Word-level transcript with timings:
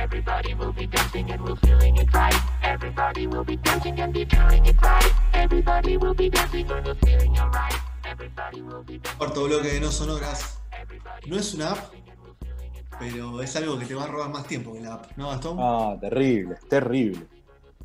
Everybody 0.00 0.54
will 0.54 0.72
be 0.72 0.86
dancing 0.86 1.30
and 1.30 1.42
we'll 1.42 1.56
feeling 1.56 1.96
it 1.98 2.12
right. 2.14 2.34
Everybody 2.62 3.26
will 3.26 3.44
be 3.44 3.56
dancing 3.56 4.00
and 4.00 4.12
be 4.12 4.24
feeling 4.24 4.64
it 4.66 4.80
right. 4.82 5.12
Everybody 5.34 5.96
will 5.98 6.14
be 6.14 6.30
dancing 6.30 6.70
and 6.70 6.86
we'll 6.86 6.94
feeling 6.96 7.34
it 7.34 7.40
right. 7.54 7.74
Everybody 8.04 8.62
will 8.62 8.82
be 8.82 8.98
dancing. 8.98 9.18
Cuarto 9.18 9.44
bloque 9.44 9.68
de 9.68 9.80
no 9.80 9.90
sonoras. 9.90 10.60
No 11.26 11.36
es 11.36 11.54
una 11.54 11.72
app, 11.72 11.92
pero 12.98 13.42
es 13.42 13.54
algo 13.56 13.78
que 13.78 13.84
te 13.84 13.94
va 13.94 14.04
a 14.04 14.06
robar 14.06 14.30
más 14.30 14.46
tiempo 14.46 14.72
que 14.72 14.80
la 14.80 14.94
app, 14.94 15.16
¿no, 15.16 15.28
Gastón? 15.28 15.58
Ah, 15.60 15.96
terrible, 16.00 16.56
terrible. 16.68 17.26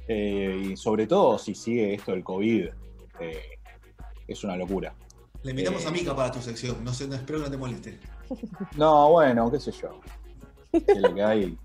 Eh, 0.07 0.69
y 0.71 0.77
sobre 0.77 1.07
todo 1.07 1.37
si 1.37 1.53
sigue 1.53 1.95
esto 1.95 2.11
del 2.11 2.23
COVID, 2.23 2.67
eh, 3.19 3.41
es 4.27 4.43
una 4.45 4.55
locura. 4.55 4.93
Le 5.43 5.51
invitamos 5.51 5.83
Eh, 5.83 5.87
a 5.87 5.91
Mika 5.91 6.15
para 6.15 6.31
tu 6.31 6.39
sección, 6.41 6.81
no 6.83 6.93
sé, 6.93 7.07
no, 7.07 7.15
espero 7.15 7.39
que 7.39 7.45
no 7.45 7.51
te 7.51 7.57
moleste. 7.57 7.99
No, 8.77 9.09
bueno, 9.11 9.51
qué 9.51 9.59
sé 9.59 9.71
yo. 9.73 9.99
Es 10.71 10.97
lo 10.99 11.13
que 11.13 11.21
hay. 11.23 11.57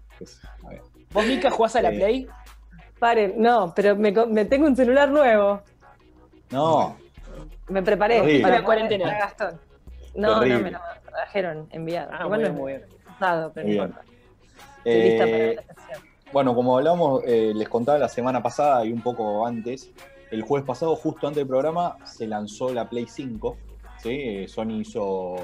Ver. 0.68 0.80
¿Vos, 1.12 1.26
Mica, 1.26 1.50
jugás 1.50 1.76
a 1.76 1.82
la 1.82 1.90
Eh, 1.92 1.96
Play? 1.96 2.26
Paren, 2.98 3.34
no, 3.40 3.72
pero 3.74 3.96
me, 3.96 4.12
tengo 4.44 4.66
un 4.66 4.76
celular 4.76 5.08
nuevo. 5.10 5.62
No, 6.50 6.96
Me 7.68 7.82
preparé 7.82 8.20
Terrible. 8.20 8.42
para 8.42 8.58
La 8.58 8.64
cuarentena. 8.64 9.04
para 9.04 9.18
Gastón. 9.20 9.60
No, 10.14 10.40
Terrible. 10.40 10.58
no, 10.58 10.64
me 10.64 10.70
lo 10.72 10.78
trajeron 11.10 11.68
enviado. 11.70 12.10
Ah, 12.12 12.24
Igual 12.24 12.40
muy 12.40 12.48
no 12.48 12.54
bien, 12.54 12.54
es 12.54 12.60
muy 12.60 12.72
bien. 12.72 13.14
usado, 13.16 13.52
pero 13.54 13.66
Muy 13.66 13.76
no 13.76 13.82
bien. 13.84 13.90
importa. 13.90 14.10
Estoy 14.84 15.02
lista 15.02 15.24
para 15.24 15.36
Eh, 15.36 15.54
la. 15.56 16.32
Bueno, 16.32 16.54
como 16.54 16.76
hablamos, 16.78 17.22
eh, 17.26 17.52
les 17.54 17.68
contaba 17.68 17.98
la 17.98 18.08
semana 18.08 18.42
pasada 18.42 18.84
y 18.84 18.92
un 18.92 19.02
poco 19.02 19.46
antes, 19.46 19.90
el 20.30 20.42
jueves 20.42 20.66
pasado, 20.66 20.94
justo 20.96 21.26
antes 21.26 21.38
del 21.40 21.48
programa, 21.48 21.96
se 22.04 22.26
lanzó 22.26 22.72
la 22.72 22.88
Play 22.88 23.06
5. 23.08 23.56
¿sí? 24.02 24.10
Eh, 24.10 24.48
Sony 24.48 24.80
hizo 24.80 25.34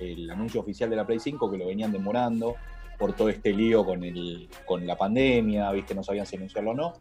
el 0.00 0.30
anuncio 0.30 0.60
oficial 0.60 0.90
de 0.90 0.96
la 0.96 1.04
Play 1.06 1.18
5 1.20 1.50
que 1.50 1.58
lo 1.58 1.66
venían 1.66 1.90
demorando 1.92 2.56
por 2.98 3.12
todo 3.14 3.28
este 3.28 3.52
lío 3.52 3.84
con, 3.84 4.04
el, 4.04 4.48
con 4.64 4.86
la 4.86 4.96
pandemia, 4.96 5.70
¿viste? 5.72 5.94
no 5.94 6.02
sabían 6.02 6.26
si 6.26 6.36
anunciarlo 6.36 6.70
o 6.70 6.74
no. 6.74 6.92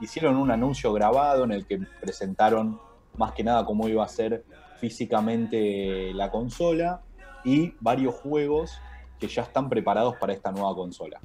Hicieron 0.00 0.36
un 0.36 0.50
anuncio 0.50 0.92
grabado 0.92 1.44
en 1.44 1.52
el 1.52 1.66
que 1.66 1.78
presentaron 2.00 2.80
más 3.16 3.32
que 3.32 3.44
nada 3.44 3.64
cómo 3.64 3.88
iba 3.88 4.04
a 4.04 4.08
ser 4.08 4.44
físicamente 4.78 6.12
la 6.14 6.30
consola 6.30 7.02
y 7.44 7.74
varios 7.80 8.14
juegos 8.14 8.72
que 9.18 9.28
ya 9.28 9.42
están 9.42 9.68
preparados 9.68 10.16
para 10.16 10.32
esta 10.32 10.50
nueva 10.50 10.74
consola. 10.74 11.20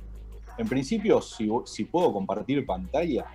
En 0.57 0.67
principio, 0.67 1.21
si, 1.21 1.49
si 1.65 1.85
puedo 1.85 2.11
compartir 2.11 2.65
pantalla, 2.65 3.25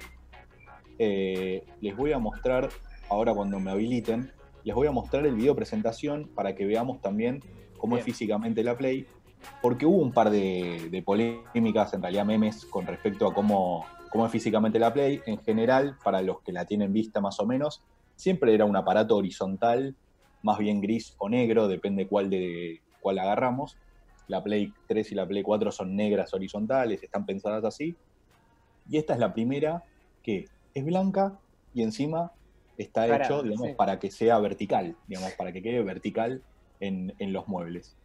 eh, 0.99 1.65
les 1.81 1.97
voy 1.97 2.13
a 2.13 2.19
mostrar, 2.19 2.69
ahora 3.09 3.35
cuando 3.35 3.59
me 3.59 3.71
habiliten, 3.71 4.33
les 4.65 4.75
voy 4.75 4.87
a 4.87 4.93
mostrar 4.93 5.27
el 5.27 5.35
video 5.35 5.57
presentación 5.57 6.31
para 6.35 6.55
que 6.55 6.65
veamos 6.65 7.01
también 7.01 7.41
cómo 7.79 7.97
es 7.97 8.05
físicamente 8.05 8.63
la 8.63 8.77
Play, 8.77 9.07
porque 9.61 9.87
hubo 9.87 9.99
un 9.99 10.13
par 10.13 10.31
de, 10.31 10.89
de 10.91 11.03
polémicas, 11.03 11.95
en 11.95 12.03
realidad 12.03 12.25
memes, 12.25 12.65
con 12.67 12.87
respecto 12.87 13.27
a 13.27 13.35
cómo, 13.35 13.87
cómo 14.11 14.27
es 14.27 14.33
físicamente 14.33 14.79
la 14.79 14.93
Play. 14.93 15.21
En 15.27 15.39
general, 15.43 15.97
para 16.05 16.23
los 16.23 16.41
que 16.43 16.53
la 16.53 16.67
tienen 16.67 16.93
vista 16.93 17.21
más 17.21 17.41
o 17.41 17.47
menos, 17.47 17.83
siempre 18.17 18.55
era 18.55 18.65
un 18.65 18.77
aparato 18.77 19.17
horizontal, 19.17 19.97
más 20.43 20.59
bien 20.59 20.81
gris 20.81 21.15
o 21.19 21.29
negro, 21.29 21.69
depende 21.69 22.07
cuál, 22.07 22.31
de, 22.31 22.81
cuál 23.01 23.19
agarramos. 23.19 23.77
La 24.29 24.43
Play 24.43 24.73
3 24.87 25.13
y 25.13 25.15
la 25.15 25.27
Play 25.27 25.43
4 25.43 25.73
son 25.73 25.97
negras 25.97 26.35
horizontales, 26.35 27.03
están 27.03 27.27
pensadas 27.27 27.65
así. 27.65 27.97
Y 28.89 28.99
esta 28.99 29.15
es 29.15 29.19
la 29.19 29.33
primera 29.33 29.85
que 30.23 30.47
es 30.75 30.85
blanca 30.85 31.39
y 31.75 31.83
encima 31.83 32.33
está 32.77 33.03
Parada, 33.03 33.25
hecho, 33.25 33.43
digamos, 33.43 33.69
sí. 33.69 33.75
para 33.75 33.99
que 33.99 34.11
sea 34.11 34.39
vertical, 34.39 34.97
digamos, 35.07 35.33
para 35.33 35.53
que 35.53 35.63
quede 35.63 35.83
vertical 35.83 36.43
en, 36.81 37.15
en 37.19 37.33
los 37.33 37.49
muebles. 37.49 37.97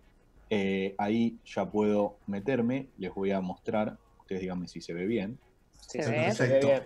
Eh, 0.50 0.96
ahí 0.98 1.38
ya 1.46 1.70
puedo 1.70 2.18
meterme, 2.28 2.90
les 2.98 3.14
voy 3.14 3.32
a 3.32 3.42
mostrar, 3.42 3.98
ustedes 4.20 4.42
díganme 4.42 4.68
si 4.68 4.82
se 4.82 4.94
ve 4.94 5.06
bien. 5.06 5.38
Sí, 5.74 6.02
Se 6.02 6.10
ve 6.48 6.60
bien. 6.60 6.84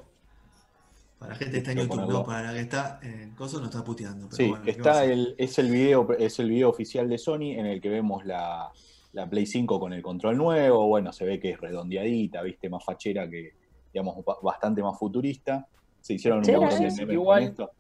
Para 1.20 1.34
la 1.34 1.38
gente 1.38 1.52
que 1.52 1.58
está 1.60 1.72
en 1.74 1.78
YouTube, 1.78 1.90
ponerlo. 1.90 2.14
no, 2.20 2.26
para 2.26 2.42
la 2.48 2.54
que 2.54 2.60
está 2.62 3.00
en 3.04 3.36
Coso 3.36 3.60
no 3.60 3.66
está 3.66 3.84
puteando. 3.84 4.26
Pero 4.28 4.36
Sí, 4.38 4.48
bueno, 4.50 4.66
¿qué 4.66 4.72
está 4.72 5.06
el, 5.06 5.36
es, 5.38 5.60
el 5.60 5.70
video, 5.70 6.12
es 6.18 6.40
el 6.40 6.50
video 6.50 6.70
oficial 6.70 7.08
de 7.08 7.18
Sony 7.20 7.52
en 7.58 7.68
el 7.68 7.80
que 7.80 7.90
vemos 7.90 8.26
la, 8.26 8.72
la 9.14 9.30
Play 9.30 9.46
5 9.46 9.80
con 9.80 9.94
el 9.94 10.02
control 10.02 10.36
nuevo. 10.38 10.88
Bueno, 10.88 11.14
se 11.14 11.26
ve 11.26 11.40
que 11.40 11.52
es 11.52 11.62
redondeadita, 11.62 12.42
viste, 12.42 12.70
más 12.70 12.84
fachera 12.84 13.30
que, 13.30 13.52
digamos, 13.94 14.26
ba- 14.26 14.38
bastante 14.42 14.82
más 14.82 14.98
futurista. 14.98 15.68
Se 16.00 16.16
hicieron 16.16 16.40
un 16.40 16.52
montón 16.56 16.70
de 16.80 16.86
memes 16.86 17.00
con 17.00 17.12
Igual. 17.12 17.44
esto. 17.44 17.72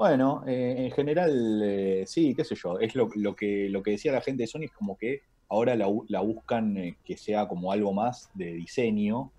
Bueno, 0.00 0.42
eh, 0.46 0.76
en 0.78 0.90
general, 0.92 1.60
eh, 1.62 2.04
sí, 2.06 2.34
qué 2.34 2.42
sé 2.42 2.54
yo. 2.54 2.78
Es 2.78 2.94
lo, 2.94 3.10
lo 3.16 3.36
que, 3.36 3.68
lo 3.68 3.82
que 3.82 3.90
decía 3.90 4.12
la 4.12 4.22
gente 4.22 4.44
de 4.44 4.46
Sony, 4.46 4.62
es 4.62 4.72
como 4.72 4.96
que 4.96 5.20
ahora 5.50 5.76
la, 5.76 5.88
la 6.08 6.20
buscan 6.22 6.74
eh, 6.78 6.96
que 7.04 7.18
sea 7.18 7.46
como 7.46 7.70
algo 7.70 7.92
más 7.92 8.30
de 8.32 8.54
diseño, 8.54 9.30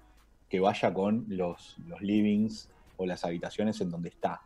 que 0.48 0.60
vaya 0.60 0.94
con 0.94 1.26
los, 1.30 1.78
los 1.88 2.00
livings 2.04 2.70
o 2.98 3.08
las 3.08 3.26
habitaciones 3.26 3.82
en 3.82 3.90
donde 3.90 4.10
está. 4.10 4.42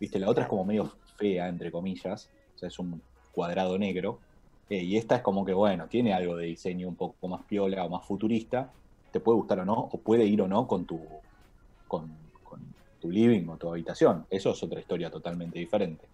Viste, 0.00 0.18
la 0.18 0.30
otra 0.30 0.44
es 0.44 0.48
como 0.48 0.64
medio 0.64 0.90
fea, 1.18 1.48
entre 1.48 1.70
comillas, 1.70 2.30
o 2.54 2.58
sea, 2.58 2.68
es 2.68 2.78
un 2.78 3.02
cuadrado 3.32 3.76
negro. 3.78 4.20
eh, 4.70 4.82
y 4.82 4.96
esta 4.96 5.16
es 5.16 5.22
como 5.22 5.44
que, 5.44 5.52
bueno, 5.52 5.86
tiene 5.86 6.14
algo 6.14 6.34
de 6.36 6.46
diseño 6.46 6.88
un 6.88 6.96
poco 6.96 7.28
más 7.28 7.42
piola 7.44 7.84
o 7.84 7.90
más 7.90 8.06
futurista. 8.06 8.72
Te 9.12 9.20
puede 9.20 9.36
gustar 9.36 9.60
o 9.60 9.66
no, 9.66 9.74
o 9.74 9.98
puede 9.98 10.24
ir 10.24 10.40
o 10.40 10.48
no 10.48 10.66
con 10.66 10.86
tu, 10.86 10.98
con 11.86 12.08
tu 13.00 13.10
living 13.10 13.48
o 13.48 13.56
tu 13.56 13.68
habitación. 13.70 14.26
Eso 14.30 14.50
es 14.50 14.62
otra 14.62 14.80
historia 14.80 15.10
totalmente 15.10 15.58
diferente. 15.58 16.06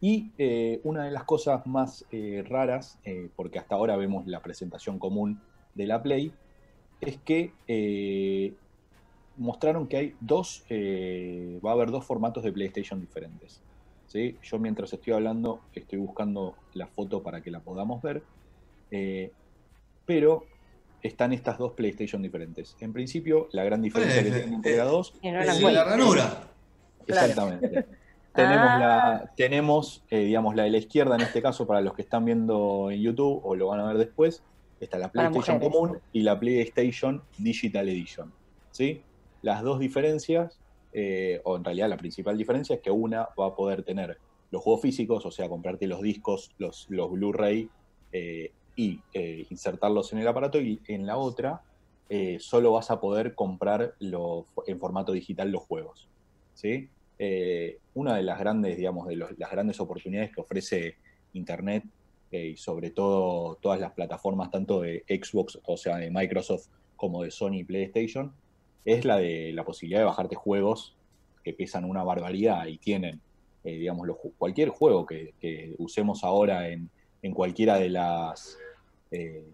Y 0.00 0.30
eh, 0.38 0.80
una 0.84 1.04
de 1.04 1.10
las 1.10 1.24
cosas 1.24 1.66
más 1.66 2.04
eh, 2.12 2.44
raras, 2.48 2.98
eh, 3.04 3.30
porque 3.34 3.58
hasta 3.58 3.74
ahora 3.74 3.96
vemos 3.96 4.26
la 4.26 4.40
presentación 4.40 4.98
común 4.98 5.40
de 5.74 5.86
la 5.86 6.02
Play, 6.02 6.32
es 7.00 7.18
que 7.18 7.52
mostraron 9.36 9.86
que 9.86 9.96
hay 9.96 10.16
dos, 10.20 10.64
va 10.68 11.70
a 11.70 11.74
haber 11.74 11.92
dos 11.92 12.04
formatos 12.04 12.42
de 12.42 12.52
PlayStation 12.52 13.00
diferentes. 13.00 13.62
¿sí? 14.06 14.36
Yo 14.42 14.58
mientras 14.58 14.92
estoy 14.92 15.12
hablando 15.12 15.60
estoy 15.74 16.00
buscando 16.00 16.56
la 16.74 16.88
foto 16.88 17.22
para 17.22 17.40
que 17.40 17.52
la 17.52 17.60
podamos 17.60 18.02
ver, 18.02 18.24
pero 20.04 20.44
están 21.02 21.32
estas 21.32 21.58
dos 21.58 21.72
PlayStation 21.72 22.22
diferentes. 22.22 22.76
En 22.80 22.92
principio, 22.92 23.48
la 23.52 23.64
gran 23.64 23.82
diferencia 23.82 24.22
que 24.22 24.28
Eh, 24.28 24.32
tienen 24.32 24.54
entre 24.54 24.74
eh, 24.74 24.76
las 24.76 24.88
dos 24.88 25.14
no 25.22 25.40
Es 25.40 25.62
la 25.62 25.84
ranura. 25.84 26.48
Claro. 27.06 27.26
Exactamente. 27.26 27.86
tenemos 28.34 28.66
Ah. 28.68 28.78
la, 28.78 29.32
tenemos, 29.36 30.04
eh, 30.10 30.20
digamos, 30.20 30.54
la 30.54 30.64
de 30.64 30.70
la 30.70 30.78
izquierda 30.78 31.14
en 31.16 31.22
este 31.22 31.42
caso 31.42 31.66
para 31.66 31.80
los 31.80 31.94
que 31.94 32.02
están 32.02 32.24
viendo 32.24 32.90
en 32.90 33.00
YouTube 33.00 33.40
o 33.44 33.56
lo 33.56 33.68
van 33.68 33.80
a 33.80 33.86
ver 33.86 33.98
después. 33.98 34.42
Está 34.80 34.98
la 34.98 35.10
PlayStation 35.10 35.58
común 35.58 35.98
y 36.12 36.22
la 36.22 36.38
PlayStation 36.38 37.22
Digital 37.36 37.88
Edition. 37.88 38.32
¿sí? 38.70 39.02
Las 39.42 39.62
dos 39.62 39.80
diferencias, 39.80 40.60
eh, 40.92 41.40
o 41.44 41.56
en 41.56 41.64
realidad 41.64 41.88
la 41.88 41.96
principal 41.96 42.38
diferencia 42.38 42.76
es 42.76 42.80
que 42.80 42.90
una 42.90 43.28
va 43.38 43.46
a 43.46 43.54
poder 43.56 43.82
tener 43.82 44.18
los 44.50 44.62
juegos 44.62 44.82
físicos, 44.82 45.26
o 45.26 45.30
sea, 45.30 45.48
comprarte 45.48 45.86
los 45.86 46.00
discos, 46.00 46.52
los, 46.58 46.86
los 46.90 47.10
Blu-ray 47.10 47.68
eh, 48.12 48.52
y 48.78 49.02
eh, 49.12 49.44
insertarlos 49.50 50.12
en 50.12 50.20
el 50.20 50.28
aparato, 50.28 50.60
y 50.60 50.80
en 50.86 51.04
la 51.04 51.16
otra 51.18 51.62
eh, 52.08 52.38
solo 52.38 52.70
vas 52.72 52.92
a 52.92 53.00
poder 53.00 53.34
comprar 53.34 53.92
lo- 53.98 54.46
en 54.68 54.78
formato 54.78 55.10
digital 55.12 55.50
los 55.50 55.64
juegos. 55.64 56.08
¿sí? 56.54 56.88
Eh, 57.18 57.80
una 57.94 58.14
de 58.16 58.22
las 58.22 58.38
grandes, 58.38 58.76
digamos, 58.76 59.08
de 59.08 59.16
los- 59.16 59.36
las 59.36 59.50
grandes 59.50 59.80
oportunidades 59.80 60.30
que 60.32 60.40
ofrece 60.40 60.94
Internet 61.32 61.84
y 62.30 62.56
sobre 62.56 62.92
todo 62.92 63.56
todas 63.60 63.80
las 63.80 63.92
plataformas, 63.94 64.50
tanto 64.52 64.80
de 64.82 65.02
Xbox, 65.08 65.58
o 65.64 65.76
sea, 65.76 65.96
de 65.96 66.10
Microsoft, 66.12 66.66
como 66.94 67.24
de 67.24 67.32
Sony 67.32 67.54
y 67.60 67.64
PlayStation, 67.64 68.32
es 68.84 69.04
la 69.04 69.16
de 69.18 69.52
la 69.54 69.64
posibilidad 69.64 70.00
de 70.00 70.06
bajarte 70.06 70.36
juegos 70.36 70.96
que 71.42 71.52
pesan 71.52 71.84
una 71.84 72.04
barbaridad 72.04 72.66
y 72.66 72.78
tienen, 72.78 73.20
digamos, 73.64 74.06
los 74.06 74.18
cualquier 74.38 74.68
juego 74.68 75.04
que, 75.04 75.34
que 75.40 75.74
usemos 75.78 76.22
ahora 76.22 76.68
en, 76.68 76.90
en 77.22 77.32
cualquiera 77.34 77.78
de 77.78 77.88
las, 77.88 78.56
eh, 79.10 79.44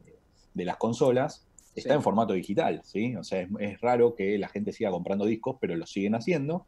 de 0.55 0.65
las 0.65 0.77
consolas, 0.77 1.47
está 1.75 1.91
Sí. 1.91 1.95
en 1.97 2.03
formato 2.03 2.33
digital, 2.35 2.81
¿sí? 2.85 3.17
O 3.17 3.25
sea, 3.25 3.41
es, 3.41 3.49
es 3.59 3.81
raro 3.81 4.15
que 4.15 4.39
la 4.39 4.49
gente 4.49 4.73
siga 4.73 4.91
comprando 4.91 5.25
discos, 5.27 5.56
pero 5.61 5.75
lo 5.77 5.87
siguen 5.87 6.15
haciendo. 6.15 6.67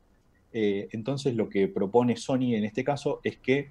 Eh, 0.53 0.89
entonces 0.93 1.35
lo 1.35 1.49
que 1.49 1.69
propone 1.69 2.17
Sony 2.17 2.55
en 2.55 2.65
este 2.65 2.83
caso 2.85 3.21
es 3.23 3.37
que 3.39 3.71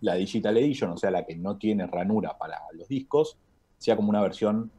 la 0.00 0.14
Digital 0.14 0.56
Edition, 0.56 0.90
o 0.92 0.96
sea, 0.96 1.10
la 1.10 1.26
que 1.26 1.36
no 1.36 1.56
tiene 1.58 1.86
ranura 1.86 2.38
para 2.38 2.58
los 2.72 2.88
discos, 2.88 3.36
sea 3.78 3.96
como 3.96 4.08
una 4.10 4.22
versión 4.22 4.70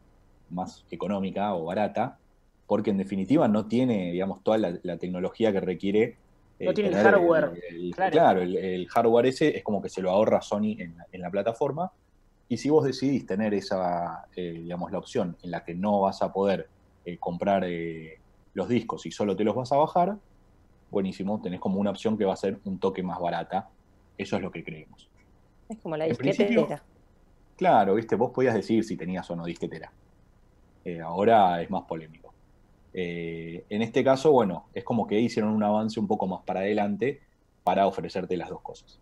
más 0.50 0.84
económica 0.92 1.54
o 1.56 1.66
barata, 1.66 2.18
porque 2.68 2.90
en 2.90 2.98
definitiva 2.98 3.48
no 3.48 3.68
tiene, 3.68 4.12
digamos, 4.12 4.44
toda 4.44 4.58
la, 4.58 4.80
la 4.84 4.98
tecnología 4.98 5.52
que 5.52 5.60
requiere 5.60 6.18
No 6.60 6.74
tiene 6.74 6.90
el 6.90 6.96
hardware, 6.96 7.52
el- 7.70 7.94
claro. 7.96 8.12
claro, 8.12 8.42
el, 8.42 8.56
el 8.58 8.88
hardware 8.88 9.28
ese 9.28 9.56
es 9.58 9.64
como 9.64 9.82
que 9.82 9.90
se 9.90 10.02
lo 10.02 10.10
ahorra 10.10 10.42
Sony 10.42 10.76
en, 10.80 10.96
en 11.12 11.22
la 11.22 11.30
plataforma. 11.30 11.92
Y 12.52 12.58
si 12.58 12.70
vos 12.70 12.84
decidís 12.84 13.26
tener 13.26 13.54
esa, 13.54 14.26
eh, 14.36 14.52
digamos, 14.52 14.92
la 14.92 14.98
opción 14.98 15.38
en 15.42 15.52
la 15.52 15.64
que 15.64 15.74
no 15.74 16.02
vas 16.02 16.22
a 16.22 16.34
poder 16.34 16.68
eh, 17.06 17.18
comprar 17.18 17.64
eh, 17.64 18.20
los 18.54 18.68
discos 18.68 19.06
y 19.06 19.12
solo 19.12 19.38
te 19.38 19.46
los 19.46 19.56
vas 19.56 19.72
a 19.72 19.78
bajar, 19.78 20.18
buenísimo, 20.90 21.40
tenés 21.42 21.62
como 21.62 21.80
una 21.80 21.92
opción 21.92 22.18
que 22.18 22.26
va 22.26 22.34
a 22.34 22.36
ser 22.36 22.60
un 22.66 22.78
toque 22.78 23.04
más 23.04 23.22
barata. 23.22 23.70
Eso 24.18 24.36
es 24.36 24.42
lo 24.42 24.52
que 24.52 24.66
creemos. 24.66 25.10
Es 25.70 25.80
como 25.80 25.96
la 25.96 26.04
disquetera. 26.04 26.84
Claro, 27.56 27.96
viste, 27.96 28.18
vos 28.18 28.32
podías 28.32 28.54
decidir 28.54 28.84
si 28.84 28.98
tenías 28.98 29.32
o 29.32 29.36
no 29.38 29.46
disquetera. 29.46 29.90
Eh, 30.84 31.00
ahora 31.00 31.62
es 31.62 31.70
más 31.70 31.84
polémico. 31.84 32.34
Eh, 32.94 33.64
en 33.70 33.82
este 33.82 34.04
caso, 34.04 34.30
bueno, 34.34 34.66
es 34.74 34.84
como 34.84 35.08
que 35.08 35.18
hicieron 35.18 35.54
un 35.54 35.64
avance 35.64 36.02
un 36.02 36.08
poco 36.08 36.28
más 36.28 36.42
para 36.44 36.60
adelante 36.60 37.22
para 37.64 37.88
ofrecerte 37.88 38.36
las 38.36 38.50
dos 38.50 38.60
cosas. 38.60 39.00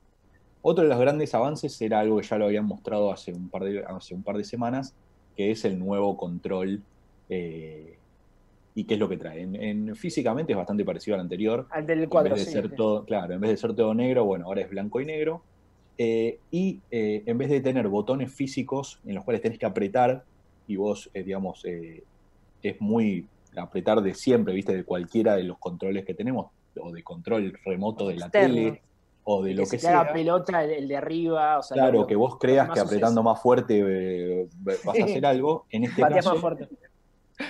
Otro 0.61 0.83
de 0.83 0.89
los 0.89 1.00
grandes 1.00 1.33
avances 1.33 1.79
era 1.81 2.00
algo 2.01 2.17
que 2.19 2.27
ya 2.27 2.38
lo 2.38 2.45
habían 2.45 2.65
mostrado 2.65 3.11
hace 3.11 3.31
un 3.33 3.50
par 3.50 3.63
de, 3.63 3.83
hace 3.85 4.13
un 4.15 4.23
par 4.23 4.38
de 4.38 4.44
semanas, 4.44 4.95
que 5.35 5.51
es 5.51 5.63
el 5.65 5.79
nuevo 5.79 6.17
control. 6.17 6.83
eh, 7.29 7.97
¿Y 8.75 8.85
qué 8.85 8.94
es 8.95 9.00
lo 9.00 9.09
que 9.09 9.17
trae? 9.17 9.41
En, 9.41 9.56
en- 9.56 9.95
físicamente 9.95 10.53
es 10.53 10.57
bastante 10.57 10.85
parecido 10.85 11.15
al 11.15 11.21
anterior. 11.21 11.67
Al 11.71 11.85
del 11.85 12.03
En 12.03 12.09
4, 12.09 12.35
vez 12.35 12.45
de 12.45 12.51
sí. 12.51 12.57
ser 12.57 12.75
todo, 12.75 13.06
claro, 13.06 13.33
en 13.33 13.41
vez 13.41 13.51
de 13.51 13.57
ser 13.57 13.75
todo 13.75 13.94
negro, 13.94 14.25
bueno, 14.25 14.45
ahora 14.45 14.61
es 14.61 14.69
blanco 14.69 15.01
y 15.01 15.06
negro. 15.06 15.45
Eh, 15.97 16.39
y 16.50 16.81
eh, 16.91 17.23
en 17.25 17.38
vez 17.38 17.50
de 17.50 17.61
tener 17.61 17.88
botones 17.89 18.33
físicos 18.33 19.00
en 19.03 19.15
los 19.15 19.25
cuales 19.25 19.41
tenés 19.41 19.59
que 19.59 19.65
apretar, 19.65 20.23
y 20.67 20.75
vos, 20.77 21.09
digamos, 21.13 21.61
es 22.61 22.79
muy 22.81 23.27
apretar 23.57 24.01
de 24.01 24.13
siempre, 24.13 24.53
viste, 24.53 24.75
de 24.75 24.83
cualquiera 24.85 25.35
de 25.35 25.44
los 25.44 25.57
controles 25.59 26.06
que 26.06 26.13
tenemos, 26.13 26.51
o 26.79 26.91
de 26.91 27.03
control 27.03 27.57
remoto 27.65 28.07
de 28.07 28.15
la 28.17 28.29
tele, 28.29 28.83
o 29.31 29.44
de 29.44 29.52
que 29.52 29.56
lo 29.58 29.66
se 29.66 29.78
que 29.78 29.81
te 29.81 29.88
haga 29.90 30.04
sea. 30.06 30.14
pelota 30.14 30.64
el, 30.64 30.72
el 30.72 30.88
de 30.88 30.98
arriba. 30.98 31.60
O 31.60 31.64
sea, 31.64 31.76
Claro, 31.76 32.00
lo- 32.00 32.08
que 32.08 32.16
vos 32.16 32.38
creas 32.40 32.70
que 32.72 32.80
apretando 32.80 33.22
más 33.22 33.40
fuerte 33.42 33.80
eh, 33.86 34.48
vas 34.64 35.00
a 35.00 35.04
hacer 35.06 35.26
algo. 35.26 35.66
En 35.70 35.84
este 35.84 36.02
caso, 36.02 36.58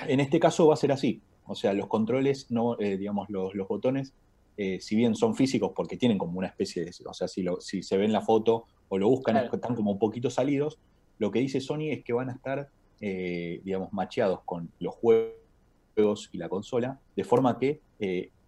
en 0.08 0.20
este 0.20 0.40
caso 0.40 0.68
va 0.68 0.74
a 0.74 0.78
ser 0.78 0.92
así. 0.92 1.22
O 1.46 1.56
sea, 1.56 1.74
los 1.74 1.88
controles, 1.88 2.52
no, 2.52 2.78
eh, 2.80 2.98
digamos, 2.98 3.30
los, 3.30 3.56
los 3.56 3.68
botones, 3.68 4.14
eh, 4.58 4.80
si 4.82 4.96
bien 4.96 5.16
son 5.16 5.36
físicos 5.36 5.72
porque 5.76 5.96
tienen 5.98 6.18
como 6.18 6.38
una 6.38 6.48
especie 6.48 6.84
de. 6.84 6.92
O 7.06 7.14
sea, 7.14 7.28
si, 7.28 7.44
lo- 7.44 7.62
si 7.62 7.82
se 7.82 7.98
ve 7.98 8.06
en 8.06 8.12
la 8.14 8.22
foto 8.22 8.66
o 8.90 8.98
lo 8.98 9.08
buscan, 9.08 9.36
Claro. 9.36 9.56
están 9.56 9.76
como 9.76 9.92
un 9.92 10.00
poquito 10.00 10.30
salidos. 10.30 10.80
Lo 11.18 11.32
que 11.32 11.40
dice 11.40 11.62
Sony 11.62 11.92
es 11.92 12.04
que 12.04 12.14
van 12.14 12.30
a 12.30 12.34
estar, 12.34 12.70
digamos, 13.00 13.92
macheados 13.94 14.42
con 14.46 14.70
los 14.80 14.96
juegos 14.96 16.30
y 16.32 16.38
la 16.38 16.50
consola, 16.50 17.00
de 17.16 17.24
forma 17.24 17.58
que 17.58 17.82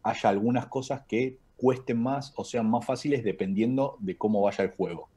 haya 0.04 0.30
algunas 0.30 0.68
cosas 0.68 1.04
que 1.08 1.38
cuesten 1.62 2.02
más 2.02 2.34
o 2.36 2.44
sean 2.44 2.68
más 2.70 2.84
fáciles 2.86 3.24
dependiendo 3.24 3.96
de 4.00 4.18
cómo 4.18 4.42
vaya 4.42 4.64
el 4.64 4.72
juego. 4.72 5.08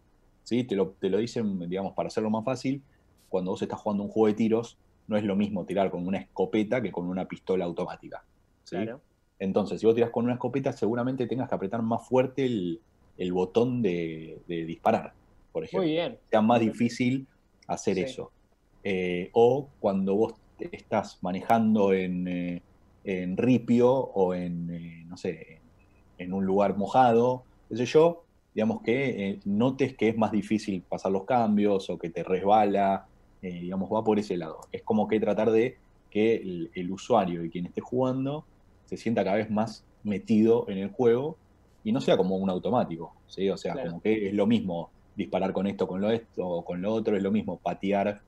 ¿Sí? 0.43 0.64
Te, 0.64 0.76
lo, 0.76 0.91
te 1.00 1.08
lo 1.08 1.17
dicen, 1.19 1.58
digamos, 1.70 1.94
para 1.94 2.08
hacerlo 2.08 2.29
más 2.29 2.44
fácil, 2.44 2.82
cuando 3.31 3.50
vos 3.52 3.62
estás 3.62 3.81
jugando 3.81 4.02
un 4.05 4.11
juego 4.11 4.26
de 4.26 4.35
tiros, 4.35 4.76
no 5.08 5.17
es 5.17 5.25
lo 5.25 5.37
mismo 5.37 5.64
tirar 5.64 5.91
con 5.91 6.06
una 6.06 6.19
escopeta 6.19 6.82
que 6.82 6.93
con 6.93 7.06
una 7.08 7.26
pistola 7.26 7.64
automática. 7.64 8.23
¿sí? 8.64 8.76
Claro. 8.76 9.00
Entonces, 9.38 9.81
si 9.81 9.87
vos 9.87 9.94
tirás 9.94 10.11
con 10.11 10.25
una 10.25 10.35
escopeta, 10.35 10.73
seguramente 10.73 11.26
tengas 11.26 11.49
que 11.49 11.55
apretar 11.55 11.81
más 11.82 12.06
fuerte 12.06 12.44
el, 12.44 12.81
el 13.17 13.32
botón 13.32 13.81
de, 13.81 14.38
de 14.46 14.64
disparar, 14.67 15.14
por 15.50 15.64
ejemplo. 15.64 15.87
Muy 15.87 15.93
bien. 15.93 16.19
Sea 16.31 16.43
más 16.43 16.61
difícil 16.61 17.26
hacer 17.67 17.94
Sí. 17.96 18.02
eso. 18.02 18.31
Eh, 18.85 19.31
o 19.32 19.69
cuando 19.81 20.14
vos 20.14 20.35
estás 20.58 21.19
manejando 21.23 21.93
en, 21.94 22.29
eh, 22.29 22.62
en 23.05 23.37
ripio 23.37 23.91
o 23.93 24.35
en, 24.35 24.70
eh, 24.70 25.05
no 25.08 25.17
sé, 25.17 25.61
en 26.19 26.33
un 26.33 26.45
lugar 26.45 26.77
mojado, 26.77 27.43
qué 27.69 27.77
sé 27.77 27.87
yo, 27.87 28.25
digamos 28.55 28.83
que 28.83 29.29
eh, 29.31 29.41
notes 29.45 29.97
que 29.97 30.09
es 30.11 30.17
más 30.17 30.31
difícil 30.33 30.83
pasar 30.83 31.13
los 31.13 31.25
cambios 31.25 31.91
o 31.91 31.99
que 31.99 32.11
te 32.11 32.23
resbala, 32.23 33.07
eh, 33.43 33.61
digamos, 33.63 33.91
va 33.93 34.03
por 34.05 34.19
ese 34.19 34.37
lado. 34.37 34.61
Es 34.73 34.83
como 34.83 35.09
que 35.09 35.19
tratar 35.21 35.51
de 35.51 35.77
que 36.11 36.37
el, 36.37 36.71
el 36.75 36.91
usuario 36.93 37.45
y 37.45 37.51
quien 37.51 37.67
esté 37.67 37.81
jugando 37.81 38.45
se 38.87 38.97
sienta 38.97 39.25
cada 39.25 39.37
vez 39.37 39.51
más 39.51 39.85
metido 40.05 40.67
en 40.69 40.79
el 40.79 40.91
juego 40.91 41.37
y 41.83 41.93
no 41.93 42.01
sea 42.01 42.17
como 42.17 42.37
un 42.37 42.49
automático, 42.49 43.13
¿sí? 43.27 43.51
O 43.51 43.57
sea, 43.57 43.73
Claro. 43.73 43.91
como 43.91 44.03
que 44.03 44.29
es 44.29 44.35
lo 44.35 44.47
mismo 44.47 44.91
disparar 45.17 45.53
con 45.53 45.67
esto, 45.67 45.87
con 45.87 46.01
lo 46.01 46.11
esto, 46.11 46.47
o 46.47 46.65
con 46.65 46.81
lo 46.81 46.93
otro, 46.93 47.17
es 47.17 47.23
lo 47.23 47.31
mismo 47.31 47.59
patear 47.59 48.21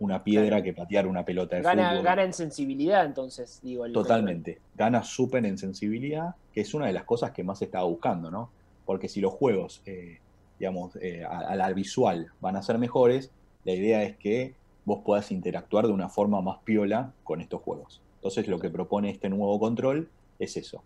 una 0.00 0.24
piedra 0.24 0.62
que 0.62 0.72
patear 0.72 1.06
una 1.06 1.24
pelota 1.24 1.56
de 1.56 1.62
Gana, 1.62 1.90
fútbol. 1.90 2.04
gana 2.04 2.22
en 2.24 2.32
sensibilidad, 2.32 3.04
entonces, 3.04 3.60
digo. 3.62 3.86
el- 3.86 3.92
Totalmente. 3.92 4.58
Gana 4.74 5.02
súper 5.04 5.46
en 5.46 5.56
sensibilidad, 5.56 6.34
que 6.52 6.60
es 6.62 6.74
una 6.74 6.86
de 6.86 6.92
las 6.92 7.04
cosas 7.04 7.30
que 7.30 7.44
más 7.44 7.58
se 7.58 7.66
estaba 7.66 7.84
buscando, 7.84 8.30
¿no? 8.30 8.50
Porque 8.84 9.08
si 9.08 9.20
los 9.20 9.32
juegos, 9.32 9.82
eh, 9.86 10.18
digamos, 10.58 10.96
eh, 10.96 11.24
a, 11.24 11.38
a 11.38 11.56
la 11.56 11.72
visual 11.72 12.28
van 12.40 12.56
a 12.56 12.62
ser 12.62 12.78
mejores, 12.78 13.30
la 13.64 13.72
idea 13.72 14.02
es 14.02 14.16
que 14.16 14.54
vos 14.84 15.00
puedas 15.04 15.30
interactuar 15.32 15.86
de 15.86 15.92
una 15.92 16.08
forma 16.08 16.40
más 16.42 16.58
piola 16.64 17.12
con 17.22 17.40
estos 17.40 17.62
juegos. 17.62 18.02
Entonces 18.16 18.46
lo 18.48 18.58
que 18.58 18.68
propone 18.70 19.10
este 19.10 19.28
nuevo 19.30 19.58
control 19.58 20.08
es 20.38 20.56
eso. 20.56 20.82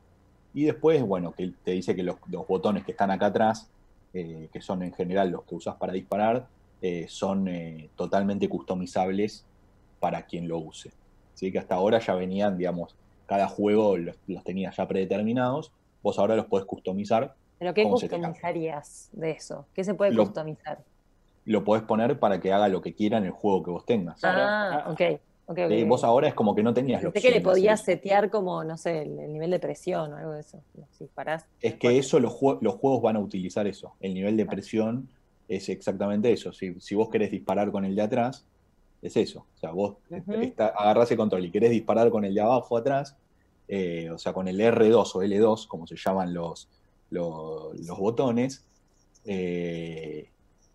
Y 0.55 0.65
después, 0.65 1.03
bueno, 1.03 1.33
que 1.33 1.53
te 1.65 1.73
dice 1.73 1.97
que 1.97 2.03
los, 2.03 2.17
los 2.31 2.47
botones 2.47 2.85
que 2.85 2.93
están 2.93 3.11
acá 3.11 3.27
atrás, 3.27 3.69
eh, 4.15 4.49
que 4.53 4.61
son 4.61 4.83
en 4.83 4.93
general 4.93 5.31
los 5.31 5.45
que 5.45 5.55
usas 5.57 5.77
para 5.77 5.93
disparar, 5.93 6.47
eh, 6.81 7.07
son 7.09 7.49
eh, 7.49 7.91
totalmente 7.97 8.49
customizables 8.49 9.49
para 9.99 10.27
quien 10.27 10.49
lo 10.49 10.59
use. 10.59 10.95
¿sí? 11.35 11.53
Que 11.53 11.59
hasta 11.59 11.75
ahora 11.77 11.99
ya 12.01 12.15
venían, 12.15 12.57
digamos, 12.59 12.97
cada 13.27 13.49
juego 13.49 13.97
los, 13.99 14.17
los 14.27 14.45
tenía 14.45 14.71
ya 14.71 14.87
predeterminados, 14.89 15.73
vos 16.03 16.19
ahora 16.19 16.37
los 16.37 16.47
podés 16.47 16.67
customizar, 16.67 17.37
¿Pero 17.59 17.75
qué 17.75 17.83
customizarías 17.85 19.09
de 19.13 19.31
eso? 19.33 19.69
¿Qué 19.75 19.85
se 19.85 19.95
puede 19.95 20.15
Lo- 20.15 20.25
customizar? 20.25 20.85
lo 21.45 21.65
podés 21.65 21.83
poner 21.85 22.19
para 22.21 22.41
que 22.41 22.53
haga 22.53 22.69
lo 22.69 22.83
que 22.83 22.95
quiera 22.95 23.19
en 23.19 23.25
el 23.25 23.31
juego 23.31 23.63
que 23.63 23.71
vos 23.71 23.85
tengas. 23.87 24.21
Ah, 24.23 24.85
ok. 24.91 25.01
ok, 25.01 25.21
ok, 25.47 25.59
Eh, 25.71 25.85
ok. 25.85 25.89
vos 25.89 26.05
ahora 26.05 26.29
es 26.29 26.35
como 26.35 26.55
que 26.55 26.63
no 26.63 26.75
tenías 26.75 27.03
la 27.03 27.11
Pensé 27.11 27.23
que 27.23 27.31
le 27.35 27.41
podías 27.41 27.81
setear 27.83 28.31
como, 28.31 28.65
no 28.65 28.77
sé, 28.77 29.03
el, 29.03 29.19
el 29.19 29.33
nivel 29.33 29.51
de 29.51 29.59
presión 29.61 30.13
o 30.13 30.17
algo 30.17 30.33
de 30.33 30.41
eso. 30.41 30.63
Si 30.93 31.05
disparás. 31.05 31.47
Es 31.61 31.77
que 31.79 31.99
eso 31.99 32.21
los, 32.21 32.33
jue- 32.33 32.59
los 32.61 32.75
juegos 32.75 33.03
van 33.03 33.17
a 33.17 33.21
utilizar 33.21 33.67
eso. 33.67 33.97
El 34.01 34.15
nivel 34.15 34.37
de 34.37 34.47
presión 34.47 35.11
es 35.49 35.69
exactamente 35.71 36.31
eso. 36.31 36.53
Si, 36.53 36.79
si 36.79 36.95
vos 36.95 37.09
querés 37.09 37.31
disparar 37.31 37.73
con 37.73 37.85
el 37.85 37.97
de 37.97 38.03
atrás, 38.03 38.47
es 39.00 39.17
eso. 39.17 39.47
O 39.55 39.59
sea, 39.59 39.71
vos 39.71 39.97
está- 40.11 40.69
agarrás 40.69 41.11
el 41.11 41.17
control 41.17 41.45
y 41.47 41.50
querés 41.50 41.71
disparar 41.71 42.11
con 42.11 42.25
el 42.25 42.35
de 42.35 42.41
abajo 42.41 42.77
atrás, 42.77 43.17
eh, 43.67 44.11
o 44.11 44.19
sea, 44.19 44.33
con 44.33 44.49
el 44.49 44.61
R2 44.61 45.15
o 45.15 45.23
L2, 45.23 45.67
como 45.67 45.87
se 45.87 45.97
llaman 45.97 46.35
los, 46.35 46.69
los, 47.11 47.79
los 47.87 47.99
botones, 47.99 48.67
eh, 49.25 50.31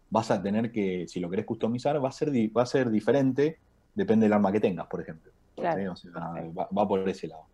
vas 0.09 0.31
a 0.31 0.41
tener 0.41 0.71
que, 0.71 1.07
si 1.07 1.19
lo 1.19 1.29
querés 1.29 1.45
customizar, 1.45 2.03
va 2.03 2.09
a 2.09 2.11
ser, 2.11 2.29
va 2.55 2.63
a 2.63 2.67
ser 2.67 2.89
diferente, 2.89 3.59
depende 3.93 4.25
del 4.25 4.33
arma 4.33 4.51
que 4.51 4.59
tengas, 4.59 4.87
por 4.87 5.01
ejemplo. 5.01 5.31
Claro. 5.55 5.95
¿sí? 5.95 6.07
O 6.09 6.11
sea, 6.11 6.21
va, 6.57 6.67
va 6.75 6.87
por 6.87 7.07
ese 7.07 7.27
lado. 7.27 7.45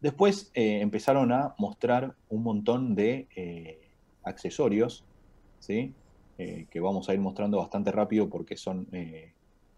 Después 0.00 0.50
eh, 0.54 0.80
empezaron 0.80 1.30
a 1.32 1.54
mostrar 1.58 2.14
un 2.28 2.42
montón 2.42 2.94
de 2.94 3.78
accesorios, 4.24 5.04
¿sí? 5.62 5.94
Eh, 6.38 6.66
que 6.70 6.80
vamos 6.80 7.08
a 7.08 7.14
ir 7.14 7.20
mostrando 7.20 7.58
bastante 7.58 7.92
rápido 7.92 8.28
porque 8.28 8.56
son, 8.56 8.88
eh, 8.92 9.32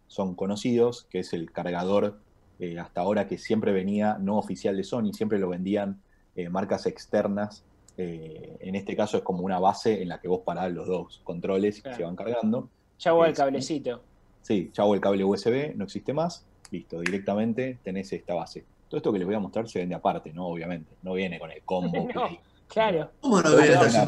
son 0.08 0.34
conocidos, 0.34 1.06
que 1.10 1.20
es 1.20 1.32
el 1.32 1.50
cargador 1.52 2.18
eh, 2.58 2.78
hasta 2.78 3.00
ahora 3.00 3.26
que 3.26 3.36
siempre 3.36 3.72
venía 3.72 4.16
no 4.20 4.38
oficial 4.38 4.76
de 4.76 4.84
Sony, 4.84 5.12
siempre 5.12 5.38
lo 5.38 5.48
vendían 5.48 6.00
eh, 6.36 6.48
marcas 6.48 6.86
externas. 6.86 7.64
eh, 7.96 8.56
en 8.60 8.74
este 8.74 8.96
caso 8.96 9.16
es 9.18 9.22
como 9.22 9.44
una 9.44 9.58
base 9.58 10.02
en 10.02 10.08
la 10.08 10.20
que 10.20 10.28
vos 10.28 10.40
parás 10.44 10.72
los 10.72 10.86
dos 10.86 11.20
controles 11.24 11.78
y 11.78 11.94
se 11.94 12.02
van 12.02 12.16
cargando. 12.16 12.68
Chau 12.98 13.24
el 13.24 13.34
cablecito. 13.34 14.02
Sí, 14.42 14.70
chavo 14.72 14.94
el 14.94 15.00
cable 15.00 15.24
USB, 15.24 15.74
no 15.76 15.84
existe 15.84 16.12
más. 16.12 16.44
Listo, 16.70 17.00
directamente 17.00 17.78
tenés 17.82 18.12
esta 18.12 18.34
base. 18.34 18.64
Todo 18.88 18.98
esto 18.98 19.12
que 19.12 19.18
les 19.18 19.26
voy 19.26 19.34
a 19.34 19.40
mostrar 19.40 19.68
se 19.68 19.78
vende 19.78 19.94
aparte, 19.94 20.32
¿no? 20.32 20.46
Obviamente. 20.46 20.90
No 21.02 21.14
viene 21.14 21.38
con 21.38 21.50
el 21.50 21.62
combo. 21.62 22.08
que 22.08 22.14
No. 22.14 22.28
Claro. 22.68 23.10
¿Cómo 23.20 23.36
no 23.36 23.42
Todo 23.42 23.56
ve 23.56 23.68
la 23.68 23.86
eso 23.86 24.04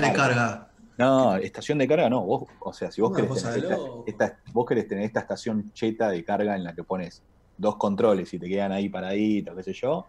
No, 0.98 1.36
estación 1.36 1.78
de 1.78 1.86
carga 1.86 2.08
no. 2.08 2.22
Vos, 2.22 2.44
o 2.60 2.72
sea, 2.72 2.90
si 2.90 3.00
vos 3.00 3.10
Una 3.10 3.22
querés, 3.22 3.42
tener 3.42 3.78
esta, 4.06 4.40
vos 4.52 4.66
querés 4.66 4.88
tener 4.88 5.04
esta 5.04 5.20
estación 5.20 5.72
cheta 5.72 6.10
de 6.10 6.24
carga 6.24 6.56
en 6.56 6.64
la 6.64 6.74
que 6.74 6.84
pones 6.84 7.22
dos 7.56 7.76
controles 7.76 8.32
y 8.32 8.38
te 8.38 8.48
quedan 8.48 8.72
ahí 8.72 8.88
paraditos, 8.88 9.54
qué 9.56 9.62
sé 9.62 9.72
yo, 9.72 10.06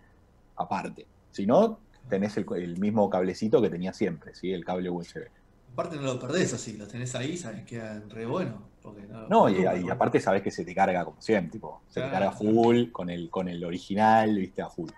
aparte. 0.55 1.05
Si 1.31 1.45
no, 1.45 1.79
tenés 2.09 2.37
el, 2.37 2.45
el 2.55 2.77
mismo 2.79 3.09
cablecito 3.09 3.61
que 3.61 3.69
tenías 3.69 3.95
siempre, 3.95 4.33
¿sí? 4.33 4.51
El 4.51 4.63
cable 4.63 4.89
USB. 4.89 5.27
Aparte 5.73 5.97
no 5.97 6.03
lo 6.03 6.19
perdés 6.19 6.53
así, 6.53 6.75
lo 6.77 6.87
tenés 6.87 7.13
ahí, 7.15 7.37
sabes 7.37 7.63
que 7.65 7.79
re 8.09 8.25
bueno. 8.25 8.67
Porque 8.81 9.01
no, 9.01 9.27
No, 9.27 9.49
y, 9.49 9.65
aparte 9.89 10.19
sabés 10.19 10.41
que 10.41 10.49
se 10.49 10.63
te 10.63 10.73
carga 10.73 11.03
como 11.03 11.21
siempre, 11.21 11.51
tipo, 11.51 11.81
se 11.89 12.01
te 12.01 12.09
carga 12.09 12.31
full 12.31 12.91
con 12.91 13.09
el, 13.09 13.29
con 13.29 13.47
el 13.47 13.63
original, 13.63 14.35
viste, 14.35 14.61
a 14.61 14.69
full. 14.69 14.89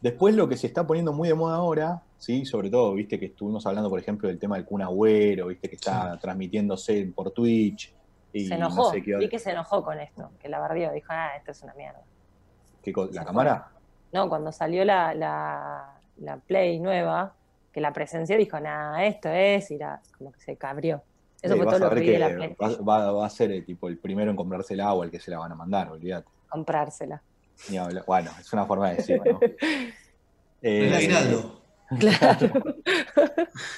Después 0.00 0.34
lo 0.34 0.48
que 0.48 0.56
se 0.56 0.68
está 0.68 0.86
poniendo 0.86 1.12
muy 1.12 1.28
de 1.28 1.34
moda 1.34 1.56
ahora, 1.56 2.02
sí, 2.20 2.44
sobre 2.46 2.70
todo, 2.70 2.94
viste 2.94 3.18
que 3.18 3.26
estuvimos 3.26 3.66
hablando, 3.66 3.90
por 3.90 3.98
ejemplo, 3.98 4.28
del 4.28 4.38
tema 4.38 4.54
del 4.56 4.64
Kun 4.64 4.82
Agüero, 4.82 5.48
viste 5.48 5.68
que 5.68 5.74
está 5.74 6.16
transmitiéndose 6.20 7.10
por 7.14 7.32
Twitch 7.32 7.92
y 8.32 8.46
Se 8.46 8.54
enojó. 8.54 8.76
no 8.84 8.90
sé 8.90 9.02
qué, 9.02 9.16
Vi 9.16 9.28
que 9.28 9.38
se 9.40 9.50
enojó 9.50 9.82
con 9.82 9.98
esto, 9.98 10.30
que 10.38 10.48
la 10.48 10.60
bardeó. 10.60 10.92
Dijo, 10.92 11.08
ah, 11.10 11.30
esto 11.36 11.50
es 11.50 11.62
una 11.62 11.74
mierda. 11.74 12.00
qué 12.82 12.92
la 12.92 13.06
fue. 13.06 13.24
cámara. 13.24 13.68
No, 14.12 14.28
cuando 14.28 14.52
salió 14.52 14.84
la, 14.84 15.14
la, 15.14 16.00
la 16.18 16.36
Play 16.36 16.78
nueva, 16.78 17.34
que 17.72 17.80
la 17.80 17.92
presenció 17.92 18.36
dijo, 18.36 18.60
nada, 18.60 19.04
esto 19.04 19.28
es, 19.30 19.70
y 19.70 19.78
la, 19.78 20.00
como 20.18 20.30
que 20.32 20.40
se 20.40 20.56
cabrió. 20.56 21.02
Eso 21.42 21.54
Sí, 21.54 21.58
fue 21.58 21.64
vas 21.66 21.78
todo 21.78 21.86
a 21.86 21.94
lo 21.94 22.00
que 22.00 22.18
la 22.18 22.28
Play, 22.28 22.56
va, 22.60 22.76
va- 22.82 23.12
va 23.12 23.26
a 23.26 23.30
ser 23.30 23.50
eh, 23.52 23.62
tipo 23.62 23.88
el 23.88 23.98
primero 23.98 24.30
en 24.30 24.36
comprarse 24.36 24.74
el 24.74 24.80
agua 24.80 25.04
el 25.06 25.10
que 25.10 25.18
se 25.20 25.30
la 25.30 25.38
van 25.38 25.52
a 25.52 25.54
mandar, 25.54 25.90
olvídate. 25.90 26.28
comprársela. 26.48 27.22
Bueno, 28.06 28.30
es 28.40 28.52
una 28.52 28.64
forma 28.66 28.90
de 28.90 28.96
decirlo, 28.96 29.24
¿no? 29.24 29.40
Eh, 30.62 30.88
El 30.88 30.94
aguinaldo. 30.94 31.59
Claro. 31.98 32.76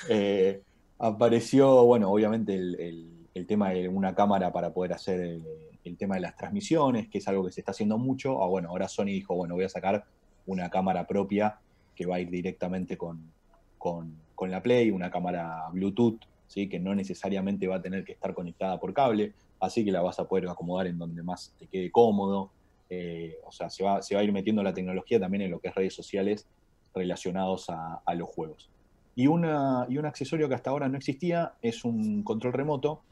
eh, 0.09 0.61
apareció, 0.99 1.85
bueno, 1.85 2.11
obviamente 2.11 2.55
el, 2.55 2.79
el- 2.81 3.09
el 3.35 3.47
tema 3.47 3.71
de 3.71 3.89
una 3.89 4.15
cámara 4.15 4.53
para 4.53 4.75
poder 4.75 4.93
hacer 4.93 5.19
el, 5.21 5.43
el 5.85 5.97
tema 5.97 6.17
de 6.17 6.21
las 6.21 6.37
transmisiones, 6.37 7.09
que 7.09 7.17
es 7.17 7.27
algo 7.29 7.47
que 7.47 7.51
se 7.53 7.63
está 7.63 7.71
haciendo 7.71 7.97
mucho. 7.97 8.43
Ah, 8.43 8.47
bueno, 8.47 8.69
ahora 8.69 8.89
Sony 8.89 9.07
dijo, 9.07 9.35
bueno, 9.35 9.55
voy 9.55 9.65
a 9.65 9.71
sacar 9.71 10.05
una 10.45 10.69
cámara 10.69 11.07
propia 11.07 11.59
que 11.97 12.05
va 12.05 12.17
a 12.17 12.21
ir 12.21 12.29
directamente 12.29 12.99
con, 12.99 13.33
con- 13.79 14.15
con 14.35 14.51
la 14.51 14.63
Play, 14.63 14.91
una 14.91 15.11
cámara 15.11 15.63
Bluetooth, 15.73 16.21
¿sí? 16.47 16.69
que 16.69 16.79
no 16.79 16.95
necesariamente 16.95 17.67
va 17.67 17.77
a 17.77 17.83
tener 17.83 18.05
que 18.05 18.13
estar 18.13 18.35
conectada 18.35 18.79
por 18.79 18.93
cable, 18.93 19.33
así 19.61 19.83
que 19.83 19.93
la 19.93 20.03
vas 20.03 20.19
a 20.19 20.29
poder 20.29 20.47
acomodar 20.51 20.87
en 20.89 20.99
donde 20.99 21.23
más 21.23 21.55
te 21.59 21.67
quede 21.69 21.91
cómodo. 21.91 22.51
Eh, 22.91 23.37
o 23.47 23.51
sea, 23.53 23.71
se 23.71 23.83
va, 23.83 24.03
se 24.03 24.15
va 24.15 24.21
a 24.21 24.25
ir 24.25 24.33
metiendo 24.33 24.63
la 24.63 24.75
tecnología 24.75 25.19
también 25.19 25.43
en 25.45 25.51
lo 25.53 25.59
que 25.59 25.69
es 25.69 25.75
redes 25.75 25.95
sociales 25.95 26.47
relacionados 26.95 27.69
a, 27.71 28.03
a 28.05 28.15
los 28.15 28.29
juegos. 28.29 28.69
Y, 29.15 29.27
una, 29.27 29.87
y 29.89 29.99
un 29.99 30.07
accesorio 30.07 30.49
que 30.49 30.55
hasta 30.55 30.71
ahora 30.71 30.89
no 30.89 30.97
existía 30.97 31.53
es 31.63 31.85
un 31.85 32.23
control 32.23 32.53
remoto. 32.55 33.03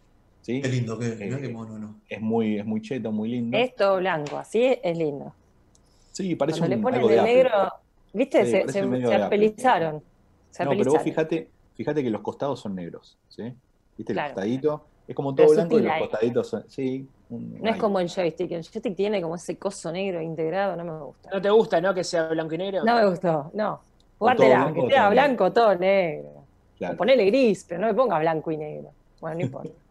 ¿sí? 0.43 0.61
Qué 0.63 0.69
lindo, 0.69 0.99
qué, 0.99 1.09
Eh, 1.13 1.17
mirá 1.27 1.41
qué 1.41 1.49
mono, 1.51 1.79
¿no? 1.79 1.97
Es 2.09 2.21
muy, 2.21 2.59
es 2.59 2.65
muy 2.65 2.81
cheto, 2.81 3.13
muy 3.13 3.29
lindo. 3.31 3.57
Es 3.59 3.75
todo 3.77 3.99
blanco, 3.99 4.39
así 4.39 4.65
es, 4.83 4.97
lindo. 4.97 5.35
Sí, 6.13 6.35
parece 6.35 6.59
Cuando 6.59 6.75
le 6.75 6.79
un, 6.79 6.83
ponen 6.83 6.99
algo 7.01 7.11
de 7.11 7.21
Apple. 7.21 7.35
negro, 7.35 7.73
¿viste? 8.13 8.45
Sí, 8.47 8.51
se 8.51 8.69
se, 8.73 9.07
se 9.07 9.15
apelizaron. 9.15 9.95
No, 9.97 10.71
pero 10.71 10.93
vos 10.93 11.03
fíjate, 11.03 11.49
fíjate 11.77 12.03
que 12.03 12.11
los 12.11 12.23
costados 12.23 12.61
son 12.61 12.75
negros, 12.75 13.17
¿sí? 13.29 13.53
¿Viste 13.97 14.13
Claro. 14.13 14.29
el 14.29 14.35
costadito? 14.35 14.87
Es 15.11 15.17
como 15.17 15.35
Pero 15.35 15.49
todo 15.49 15.57
blanco 15.57 15.79
y 15.81 15.83
los 15.83 15.93
ahí. 15.93 16.01
costaditos 16.03 16.47
son, 16.49 16.65
sí. 16.69 17.05
un- 17.31 17.59
No 17.61 17.69
es 17.69 17.77
como 17.79 17.99
el 17.99 18.09
joystick. 18.09 18.53
El 18.53 18.63
joystick 18.63 18.95
tiene 18.95 19.21
como 19.21 19.35
ese 19.35 19.57
coso 19.59 19.91
negro 19.91 20.23
integrado, 20.23 20.77
no 20.77 20.85
me 20.85 21.03
gusta. 21.05 21.31
¿No 21.33 21.43
te 21.43 21.51
gusta, 21.51 21.81
no? 21.81 21.93
Que 21.93 22.05
sea 22.05 22.29
blanco 22.29 22.55
y 22.55 22.59
negro. 22.59 22.85
No 22.85 22.95
me 22.95 23.07
gustó, 23.07 23.51
no. 23.53 23.81
Jugártela, 24.21 24.67
blanco 24.67 24.87
que 24.87 24.93
sea 24.93 25.03
todo 25.03 25.11
blanco, 25.11 25.53
todo 25.53 25.75
negro. 25.75 26.29
Claro. 26.79 26.95
O 26.95 26.97
ponele 26.97 27.25
gris, 27.27 27.65
pero 27.69 27.81
no 27.81 27.89
me 27.89 27.95
ponga 27.95 28.21
blanco 28.21 28.53
y 28.53 28.57
negro. 28.57 28.93
Bueno, 29.21 29.39
no 29.39 29.43
importa. 29.47 29.71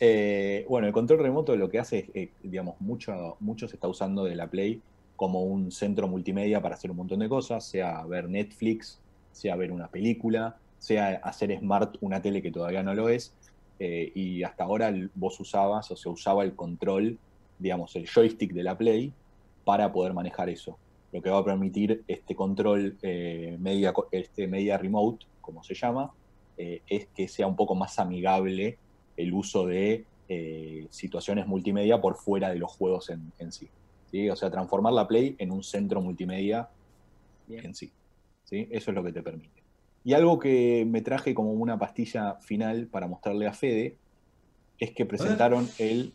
Eh, 0.00 0.66
bueno, 0.68 0.88
el 0.88 0.92
control 0.92 1.20
remoto 1.20 1.54
lo 1.56 1.68
que 1.70 1.78
hace 1.78 1.98
es, 2.00 2.04
eh, 2.14 2.30
digamos, 2.42 2.80
mucho, 2.80 3.36
mucho 3.40 3.68
se 3.68 3.76
está 3.76 3.86
usando 3.86 4.24
de 4.24 4.34
la 4.34 4.48
Play 4.48 4.82
como 5.14 5.42
un 5.44 5.70
centro 5.70 6.08
multimedia 6.08 6.60
para 6.60 6.74
hacer 6.74 6.90
un 6.90 6.96
montón 6.96 7.20
de 7.20 7.28
cosas, 7.28 7.64
sea 7.64 8.04
ver 8.04 8.28
Netflix, 8.28 8.98
sea 9.30 9.54
ver 9.54 9.70
una 9.70 9.86
película, 9.86 10.56
sea 10.80 11.20
hacer 11.22 11.56
smart 11.58 11.96
una 12.00 12.20
tele 12.20 12.42
que 12.42 12.50
todavía 12.50 12.82
no 12.82 12.92
lo 12.92 13.08
es. 13.08 13.32
Eh, 13.78 14.10
y 14.14 14.42
hasta 14.42 14.64
ahora 14.64 14.88
el- 14.88 15.10
vos 15.14 15.38
usabas 15.40 15.90
o 15.90 15.96
se 15.96 16.08
usaba 16.08 16.44
el 16.44 16.54
control, 16.54 17.18
digamos, 17.58 17.94
el 17.96 18.08
joystick 18.08 18.52
de 18.52 18.62
la 18.62 18.76
Play 18.78 19.14
para 19.64 19.92
poder 19.92 20.12
manejar 20.14 20.48
eso. 20.48 20.78
Lo 21.12 21.22
que 21.22 21.30
va 21.30 21.38
a 21.38 21.44
permitir 21.44 22.04
este 22.08 22.34
control 22.34 22.98
eh, 23.02 23.56
media, 23.60 23.92
este 24.10 24.48
media 24.48 24.78
remote, 24.78 25.26
como 25.40 25.62
se 25.62 25.74
llama, 25.74 26.12
eh, 26.56 26.82
es 26.88 27.08
que 27.14 27.28
sea 27.28 27.46
un 27.46 27.56
poco 27.56 27.74
más 27.74 27.98
amigable 27.98 28.78
el 29.16 29.32
uso 29.32 29.66
de 29.66 30.06
situaciones 30.90 31.46
multimedia 31.46 32.00
por 32.00 32.16
fuera 32.16 32.48
de 32.50 32.56
los 32.56 32.72
juegos 32.72 33.10
en, 33.10 33.32
en 33.38 33.52
sí, 33.52 33.70
¿sí? 34.06 34.28
O 34.30 34.34
sea, 34.36 34.50
transformar 34.50 34.92
la 34.94 35.06
Play 35.06 35.36
en 35.38 35.50
un 35.52 35.62
centro 35.62 36.00
multimedia 36.00 36.68
Bien. 37.46 37.66
en 37.66 37.74
sí. 37.74 37.92
¿sí? 38.44 38.66
Eso 38.70 38.90
es 38.90 38.94
lo 38.94 39.04
que 39.04 39.12
te 39.12 39.22
permite. 39.22 39.63
Y 40.04 40.12
algo 40.12 40.38
que 40.38 40.86
me 40.88 41.00
traje 41.00 41.34
como 41.34 41.52
una 41.52 41.78
pastilla 41.78 42.34
final 42.36 42.86
para 42.86 43.06
mostrarle 43.06 43.46
a 43.46 43.52
Fede 43.52 43.96
es 44.78 44.90
que 44.90 45.06
presentaron 45.06 45.68
el, 45.78 46.12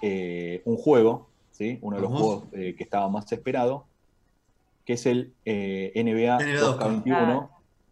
eh, 0.00 0.62
un 0.64 0.76
juego, 0.76 1.28
¿sí? 1.50 1.78
uno 1.82 1.96
de 1.96 2.02
los 2.02 2.12
juegos 2.12 2.44
eh, 2.52 2.74
que 2.76 2.84
estaba 2.84 3.08
más 3.08 3.30
esperado, 3.32 3.86
que 4.84 4.92
es 4.92 5.06
el 5.06 5.32
eh, 5.44 5.92
NBA, 5.96 6.38
NBA 6.38 6.78
2K21, 6.78 7.48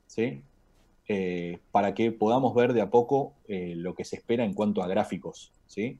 ¿sí? 0.06 0.42
Eh, 1.06 1.58
para 1.70 1.92
que 1.92 2.12
podamos 2.12 2.54
ver 2.54 2.72
de 2.72 2.80
a 2.80 2.88
poco 2.88 3.34
eh, 3.46 3.74
lo 3.76 3.94
que 3.94 4.04
se 4.04 4.16
espera 4.16 4.44
en 4.44 4.54
cuanto 4.54 4.82
a 4.82 4.86
gráficos. 4.86 5.52
¿sí? 5.66 5.98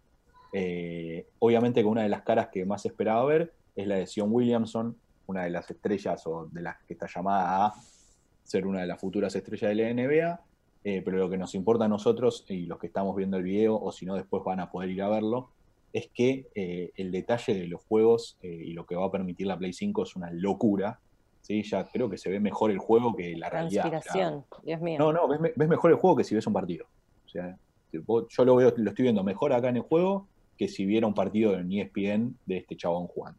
Eh, 0.53 1.27
obviamente 1.41 1.83
que 1.83 1.87
una 1.87 2.03
de 2.03 2.09
las 2.09 2.23
caras 2.23 2.49
que 2.49 2.65
más 2.65 2.87
esperaba 2.87 3.23
ver 3.27 3.53
es 3.77 3.87
la 3.87 3.97
de 3.97 4.07
Sion 4.07 4.33
Williamson, 4.33 4.97
una 5.27 5.45
de 5.45 5.51
las 5.51 5.71
estrellas 5.71 6.27
o 6.27 6.47
de 6.51 6.63
las 6.63 6.83
que 6.85 6.95
está 6.95 7.07
llamada 7.07 7.67
a 7.67 7.75
ser 8.45 8.67
una 8.67 8.81
de 8.83 8.87
las 8.87 9.01
futuras 9.01 9.35
estrellas 9.35 9.71
de 9.71 9.75
la 9.75 9.91
NBA, 9.91 10.41
eh, 10.85 11.03
pero 11.05 11.17
lo 11.19 11.29
que 11.31 11.39
nos 11.39 11.55
importa 11.55 11.87
a 11.87 11.89
nosotros 11.89 12.45
y 12.49 12.67
los 12.67 12.79
que 12.79 12.87
estamos 12.87 13.17
viendo 13.17 13.37
el 13.39 13.43
video, 13.43 13.75
o 13.77 13.91
si 13.91 14.07
no 14.07 14.15
después 14.15 14.45
van 14.45 14.61
a 14.61 14.71
poder 14.71 14.91
ir 14.91 15.03
a 15.03 15.09
verlo, 15.09 15.51
es 15.93 16.09
que 16.13 16.47
eh, 16.55 16.93
el 16.97 17.11
detalle 17.11 17.55
de 17.55 17.67
los 17.69 17.83
juegos 17.85 18.37
eh, 18.43 18.49
y 18.49 18.73
lo 18.73 18.85
que 18.85 18.95
va 18.97 19.07
a 19.07 19.11
permitir 19.11 19.47
la 19.47 19.57
Play 19.59 19.73
5 19.73 20.03
es 20.03 20.15
una 20.17 20.31
locura. 20.31 21.01
¿sí? 21.41 21.63
Ya 21.63 21.85
creo 21.85 22.11
que 22.11 22.19
se 22.19 22.31
ve 22.31 22.39
mejor 22.41 22.71
el 22.71 22.79
juego 22.79 23.15
que 23.15 23.37
la 23.37 23.49
realidad. 23.49 23.89
Transpiración, 23.89 24.45
Dios 24.65 24.81
mío. 24.81 24.99
No, 24.99 25.13
no, 25.13 25.27
ves, 25.29 25.41
me- 25.41 25.53
ves 25.55 25.69
mejor 25.69 25.91
el 25.93 25.97
juego 25.97 26.17
que 26.17 26.25
si 26.25 26.35
ves 26.35 26.47
un 26.47 26.53
partido. 26.53 26.87
O 27.25 27.29
sea, 27.29 27.57
vos- 28.05 28.27
yo 28.29 28.45
lo 28.45 28.57
veo, 28.57 28.73
lo 28.77 28.91
estoy 28.91 29.05
viendo 29.05 29.23
mejor 29.25 29.53
acá 29.53 29.69
en 29.71 29.77
el 29.77 29.83
juego 29.83 30.29
que 30.59 30.69
si 30.69 30.85
viera 30.85 31.07
un 31.07 31.15
partido 31.15 31.55
en 31.59 31.73
ESPN 31.73 32.35
de 32.45 32.57
este 32.59 32.77
chabón 32.77 33.07
jugando. 33.07 33.39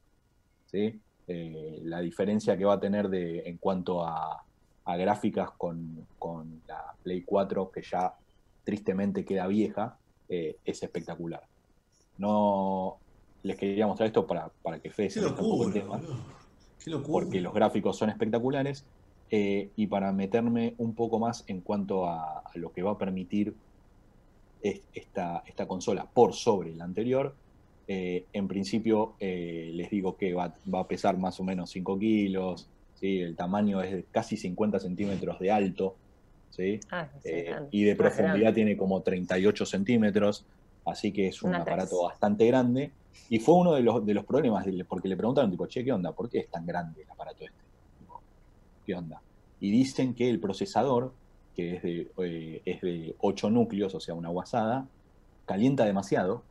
¿sí? 0.65 1.00
Eh, 1.27 1.79
la 1.83 2.00
diferencia 2.01 2.57
que 2.57 2.65
va 2.65 2.74
a 2.75 2.79
tener 2.79 3.09
de, 3.09 3.39
en 3.50 3.57
cuanto 3.57 4.03
a, 4.05 4.43
a 4.86 4.96
gráficas 4.98 5.51
con, 5.58 6.08
con 6.20 6.62
la 6.68 6.94
Play 7.04 7.24
4, 7.24 7.72
que 7.72 7.82
ya 7.82 8.13
tristemente 8.63 9.25
queda 9.25 9.48
vieja, 9.48 9.98
eh, 10.30 10.58
es 10.63 10.82
espectacular. 10.84 11.42
No 12.18 12.98
les 13.44 13.58
quería 13.58 13.88
mostrar 13.88 14.08
esto 14.08 14.25
para, 14.25 14.50
para 14.62 14.80
que 14.80 14.89
Fede 14.89 15.10
se 15.10 15.25
un 15.25 15.36
poco 15.36 15.65
locura, 15.68 15.74
tema. 15.74 16.01
Qué 16.84 16.92
porque 17.12 17.42
los 17.42 17.54
gráficos 17.54 17.98
son 17.98 18.10
espectaculares. 18.10 18.86
eh, 19.32 19.72
y 19.75 19.88
para 19.88 20.12
meterme 20.12 20.75
un 20.77 20.94
poco 20.94 21.18
más 21.18 21.44
en 21.48 21.62
cuanto 21.62 22.06
a, 22.06 22.39
a 22.42 22.51
lo 22.56 22.72
que 22.72 22.84
va 22.84 22.92
a 22.92 22.98
permitir 22.98 23.56
es- 24.62 24.82
esta, 24.94 25.44
esta 25.48 25.68
consola 25.68 26.06
por 26.06 26.34
sobre 26.34 26.75
la 26.75 26.84
anterior, 26.86 27.36
eh, 27.88 28.25
en 28.34 28.48
principio 28.48 29.15
les 29.20 29.89
digo 29.89 30.15
que 30.15 30.34
va, 30.36 30.54
va 30.74 30.82
a 30.82 30.88
pesar 30.88 31.18
más 31.18 31.39
o 31.39 31.44
menos 31.44 31.72
5 31.72 31.98
kilos, 31.98 32.68
¿sí? 32.95 33.19
el 33.21 33.35
tamaño 33.35 33.81
es 33.83 33.91
de 33.93 34.05
casi 34.07 34.37
50 34.37 34.79
centímetros 34.79 35.39
de 35.39 35.51
alto, 35.51 35.99
¿sí? 36.49 36.79
Ah, 36.91 37.09
sí, 37.21 37.29
Eh, 37.29 37.55
y 37.71 37.83
de 37.83 37.95
profundidad 37.95 38.53
tiene 38.53 38.77
como 38.77 39.01
38 39.03 39.65
centímetros, 39.65 40.47
así 40.85 41.13
que 41.13 41.27
es 41.27 41.43
un 41.43 41.49
Una 41.51 41.61
aparato 41.63 41.97
tres. 41.97 42.09
bastante 42.09 42.47
grande. 42.47 42.93
Y 43.29 43.39
fue 43.39 43.55
uno 43.55 43.73
de 43.75 43.81
los, 43.83 44.05
de 44.05 44.13
los 44.13 44.25
problemas, 44.25 44.65
de- 44.65 44.85
porque 44.85 45.07
le 45.07 45.17
preguntaron, 45.17 45.51
tipo, 45.51 45.67
che, 45.67 45.83
¿qué 45.83 45.91
onda? 45.91 46.13
¿Por 46.13 46.29
qué 46.29 46.39
es 46.39 46.49
tan 46.51 46.65
grande 46.65 47.03
el 47.03 47.09
aparato 47.11 47.45
este? 47.45 47.63
Tipo, 47.97 48.23
¿Qué 48.85 48.95
onda? 48.95 49.23
Y 49.59 49.71
dicen 49.71 50.13
que 50.15 50.29
el 50.29 50.39
procesador, 50.39 51.17
que 51.53 51.75
es 51.77 51.83
de, 51.83 52.11
eh, 52.17 52.61
es 52.65 52.81
de 52.81 53.15
8 53.19 53.49
núcleos, 53.49 53.95
o 53.95 53.99
sea, 53.99 54.13
una 54.15 54.29
guasada, 54.29 54.89
calienta 55.45 55.85
demasiado, 55.85 56.47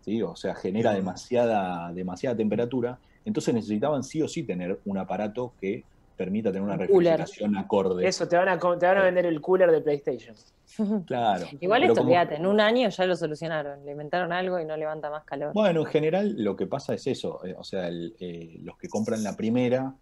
¿sí? 0.00 0.22
o 0.22 0.36
sea, 0.36 0.54
genera 0.54 0.92
Mm. 0.92 0.96
demasiada, 0.96 1.92
demasiada 1.92 2.36
temperatura. 2.36 3.00
Entonces 3.26 3.52
necesitaban 3.52 4.02
sí 4.02 4.22
o 4.22 4.28
sí 4.28 4.44
tener 4.44 4.80
un 4.86 4.96
aparato 4.96 5.52
que 5.60 5.84
permita 6.16 6.48
tener 6.50 6.62
una 6.62 6.78
refrigeración 6.78 7.56
acorde. 7.58 8.06
Eso, 8.08 8.26
te 8.26 8.36
van, 8.36 8.48
a, 8.48 8.58
te 8.58 8.86
van 8.86 8.96
a 8.96 9.02
vender 9.02 9.26
el 9.26 9.40
cooler 9.42 9.70
de 9.70 9.82
PlayStation. 9.82 10.34
Claro. 11.06 11.46
Igual 11.60 11.82
esto, 11.84 11.96
como- 11.96 12.08
fíjate, 12.10 12.36
en 12.36 12.46
un 12.46 12.60
año 12.60 12.88
ya 12.88 13.04
lo 13.04 13.14
solucionaron. 13.16 13.84
Le 13.84 13.92
inventaron 13.92 14.32
algo 14.32 14.58
y 14.58 14.64
no 14.64 14.76
levanta 14.76 15.10
más 15.10 15.24
calor. 15.24 15.52
Bueno, 15.52 15.80
en 15.82 15.86
general 15.86 16.34
lo 16.42 16.56
que 16.56 16.66
pasa 16.66 16.94
es 16.94 17.06
eso, 17.06 17.44
eh, 17.44 17.54
o 17.56 17.62
sea, 17.64 17.86
el, 17.88 18.14
eh, 18.18 18.58
los 18.62 18.76
que 18.78 18.88
compran 18.88 19.22
la 19.22 19.36
primera 19.36 19.94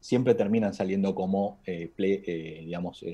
siempre 0.00 0.34
terminan 0.34 0.74
saliendo 0.74 1.14
como, 1.14 1.58
eh, 1.66 1.90
play- 1.94 2.22
eh, 2.26 2.62
digamos, 2.64 3.04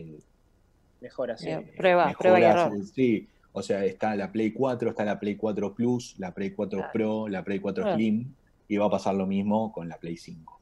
Mejor 1.00 1.30
así. 1.32 1.46
Bien. 1.46 1.70
Prueba, 1.76 2.06
mejoras, 2.06 2.18
prueba 2.18 2.40
y 2.40 2.42
error. 2.44 2.84
Sí, 2.94 3.28
o 3.52 3.62
sea, 3.62 3.84
está 3.84 4.16
la 4.16 4.32
Play 4.32 4.52
4, 4.52 4.90
está 4.90 5.04
la 5.04 5.18
Play 5.20 5.36
4 5.36 5.74
Plus, 5.74 6.14
la 6.18 6.32
Play 6.32 6.50
4 6.52 6.78
Claro. 6.78 6.92
Pro, 6.92 7.28
la 7.28 7.44
Play 7.44 7.60
4 7.60 7.84
Ah. 7.86 7.94
Slim, 7.94 8.32
y 8.68 8.76
va 8.76 8.86
a 8.86 8.90
pasar 8.90 9.14
lo 9.14 9.26
mismo 9.26 9.72
con 9.72 9.88
la 9.88 9.98
Play 9.98 10.16
5. 10.16 10.60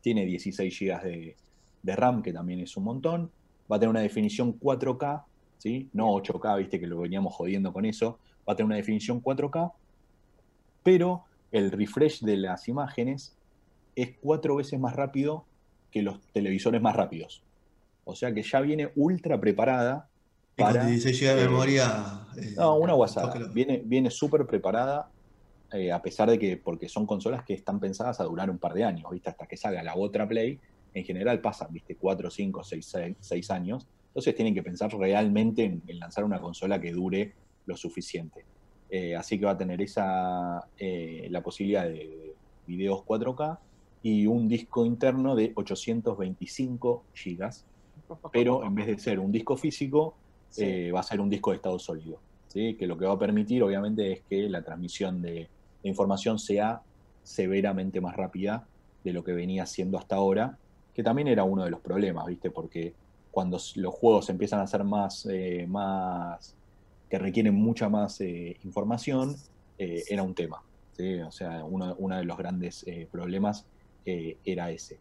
Tiene 0.00 0.24
16 0.24 0.78
GB 0.78 1.02
de, 1.02 1.36
de 1.82 1.96
RAM, 1.96 2.22
que 2.22 2.32
también 2.32 2.60
es 2.60 2.76
un 2.76 2.84
montón. 2.84 3.30
Va 3.70 3.76
a 3.76 3.78
tener 3.78 3.90
una 3.90 4.00
definición 4.00 4.58
4K, 4.58 5.24
¿sí? 5.58 5.88
No 5.92 6.08
8K, 6.14 6.58
viste 6.58 6.80
que 6.80 6.86
lo 6.86 6.98
veníamos 7.00 7.34
jodiendo 7.34 7.72
con 7.72 7.84
eso. 7.84 8.18
Va 8.48 8.54
a 8.54 8.56
tener 8.56 8.66
una 8.66 8.76
definición 8.76 9.22
4K, 9.22 9.72
pero 10.82 11.24
el 11.52 11.70
refresh 11.70 12.20
de 12.22 12.36
las 12.36 12.68
imágenes 12.68 13.36
es 13.96 14.16
cuatro 14.20 14.56
veces 14.56 14.78
más 14.80 14.94
rápido 14.94 15.44
que 15.90 16.02
los 16.02 16.20
televisores 16.32 16.80
más 16.80 16.96
rápidos. 16.96 17.42
O 18.04 18.14
sea 18.14 18.32
que 18.32 18.42
ya 18.42 18.60
viene 18.60 18.90
ultra 18.96 19.38
preparada 19.40 20.08
Y 20.56 20.62
con 20.62 20.72
para... 20.72 20.86
16 20.86 21.20
GB 21.20 21.34
de 21.36 21.42
eh, 21.42 21.48
memoria. 21.48 22.26
eh, 22.36 22.54
No, 22.56 22.76
una 22.76 22.94
WhatsApp. 22.94 23.52
Viene, 23.52 23.82
viene 23.84 24.10
súper 24.10 24.46
preparada, 24.46 25.10
eh, 25.72 25.92
a 25.92 26.00
pesar 26.02 26.30
de 26.30 26.38
que, 26.38 26.56
porque 26.56 26.88
son 26.88 27.06
consolas 27.06 27.44
que 27.44 27.54
están 27.54 27.78
pensadas 27.80 28.20
a 28.20 28.24
durar 28.24 28.50
un 28.50 28.58
par 28.58 28.74
de 28.74 28.84
años, 28.84 29.10
¿viste? 29.10 29.30
Hasta 29.30 29.46
que 29.46 29.56
salga 29.56 29.82
la 29.82 29.96
otra 29.96 30.26
Play, 30.28 30.58
en 30.92 31.04
general 31.04 31.40
pasan, 31.40 31.72
viste, 31.72 31.96
4, 31.96 32.30
5, 32.30 32.64
6, 32.64 32.96
6 33.20 33.50
años. 33.50 33.86
Entonces 34.08 34.34
tienen 34.34 34.54
que 34.54 34.62
pensar 34.62 34.92
realmente 34.92 35.64
en, 35.64 35.82
en 35.86 35.98
lanzar 36.00 36.24
una 36.24 36.40
consola 36.40 36.80
que 36.80 36.92
dure 36.92 37.32
lo 37.66 37.76
suficiente. 37.76 38.44
Eh, 38.88 39.14
así 39.14 39.38
que 39.38 39.46
va 39.46 39.52
a 39.52 39.58
tener 39.58 39.80
esa 39.80 40.68
eh, 40.76 41.28
la 41.30 41.42
posibilidad 41.42 41.84
de 41.84 42.34
videos 42.66 43.02
4K 43.04 43.58
y 44.02 44.26
un 44.26 44.48
disco 44.48 44.84
interno 44.84 45.36
de 45.36 45.52
825 45.54 47.04
gigas, 47.14 47.66
pero 48.32 48.64
en 48.64 48.74
vez 48.74 48.86
de 48.88 48.98
ser 48.98 49.20
un 49.20 49.30
disco 49.32 49.56
físico, 49.56 50.14
Sí. 50.48 50.64
eh, 50.64 50.90
va 50.90 50.98
a 50.98 51.04
ser 51.04 51.20
un 51.20 51.30
disco 51.30 51.50
de 51.50 51.56
estado 51.58 51.78
sólido, 51.78 52.18
¿sí? 52.48 52.74
que 52.74 52.88
lo 52.88 52.98
que 52.98 53.04
va 53.04 53.12
a 53.12 53.18
permitir 53.20 53.62
obviamente 53.62 54.10
es 54.10 54.22
que 54.28 54.48
la 54.48 54.64
transmisión 54.64 55.22
de, 55.22 55.48
de 55.82 55.88
información 55.88 56.38
sea 56.38 56.82
severamente 57.22 58.00
más 58.00 58.16
rápida 58.16 58.66
de 59.04 59.12
lo 59.12 59.24
que 59.24 59.32
venía 59.32 59.66
siendo 59.66 59.98
hasta 59.98 60.16
ahora, 60.16 60.58
que 60.94 61.02
también 61.02 61.28
era 61.28 61.44
uno 61.44 61.64
de 61.64 61.70
los 61.70 61.80
problemas, 61.80 62.26
¿viste? 62.26 62.50
Porque 62.50 62.94
cuando 63.30 63.58
los 63.76 63.94
juegos 63.94 64.28
empiezan 64.28 64.60
a 64.60 64.66
ser 64.66 64.84
más, 64.84 65.26
eh, 65.30 65.66
más 65.68 66.54
que 67.08 67.18
requieren 67.18 67.54
mucha 67.54 67.88
más 67.88 68.20
eh, 68.20 68.56
información, 68.64 69.36
eh, 69.78 70.04
era 70.08 70.22
un 70.22 70.34
tema. 70.34 70.62
O 71.26 71.32
sea, 71.32 71.64
uno, 71.64 71.94
de 71.94 72.24
los 72.24 72.36
grandes 72.36 72.84
problemas 73.10 73.64
era 74.04 74.70
ese. 74.70 74.98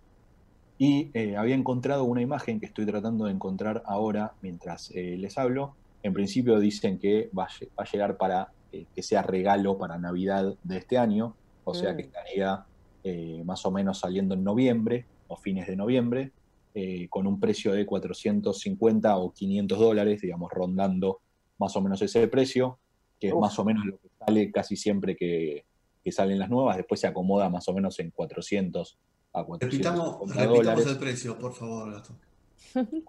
Y 0.78 1.12
había 1.36 1.56
encontrado 1.56 2.06
una 2.06 2.22
imagen 2.22 2.62
que 2.62 2.68
estoy 2.68 2.86
tratando 2.86 3.26
de 3.26 3.34
encontrar 3.34 3.84
ahora 3.86 4.32
mientras 4.42 4.92
les 4.92 5.38
hablo. 5.38 5.76
En 6.02 6.14
principio 6.14 6.58
dicen 6.58 7.00
que 7.00 7.30
va 7.38 7.50
a 7.76 7.84
llegar 7.84 8.16
para 8.16 8.54
eh, 8.72 8.86
que 8.96 9.04
sea 9.04 9.22
regalo 9.22 9.78
para 9.78 9.98
Navidad 9.98 10.56
de 10.64 10.78
este 10.78 10.98
año, 10.98 11.36
o 11.64 11.74
sea 11.74 11.96
que 11.96 12.04
Mm. 12.04 12.06
estaría 12.06 12.66
eh, 13.04 13.42
más 13.46 13.66
o 13.66 13.72
menos 13.72 14.00
saliendo 14.00 14.36
en 14.36 14.44
noviembre 14.44 15.06
o 15.28 15.38
fines 15.38 15.68
de 15.68 15.76
noviembre, 15.76 16.32
eh, 16.76 17.08
con 17.10 17.26
un 17.28 17.40
precio 17.40 17.72
de 17.74 17.86
450 17.86 19.18
o 19.18 19.32
500 19.32 19.80
dólares, 19.80 20.22
digamos, 20.22 20.52
rondando 20.52 21.20
más 21.58 21.76
o 21.76 21.82
menos 21.82 22.02
ese 22.02 22.28
precio, 22.28 22.78
que 23.20 23.30
es 23.30 23.36
más 23.36 23.58
o 23.60 23.66
menos 23.66 23.86
lo 23.86 23.98
que 24.00 24.10
sale 24.20 24.52
casi 24.52 24.76
siempre 24.76 25.16
que, 25.16 25.66
que 26.04 26.12
salen 26.12 26.40
las 26.40 26.50
nuevas, 26.50 26.78
después 26.78 27.00
se 27.00 27.08
acomoda 27.08 27.50
más 27.50 27.68
o 27.70 27.74
menos 27.74 28.00
en 28.00 28.12
400 28.12 28.98
a 29.34 29.44
Repitamos, 29.60 30.18
450 30.18 30.36
repitamos 30.36 30.58
dólares. 30.66 30.88
el 30.88 30.98
precio, 30.98 31.38
por 31.38 31.54
favor, 31.54 31.92
Gastón. 31.92 32.18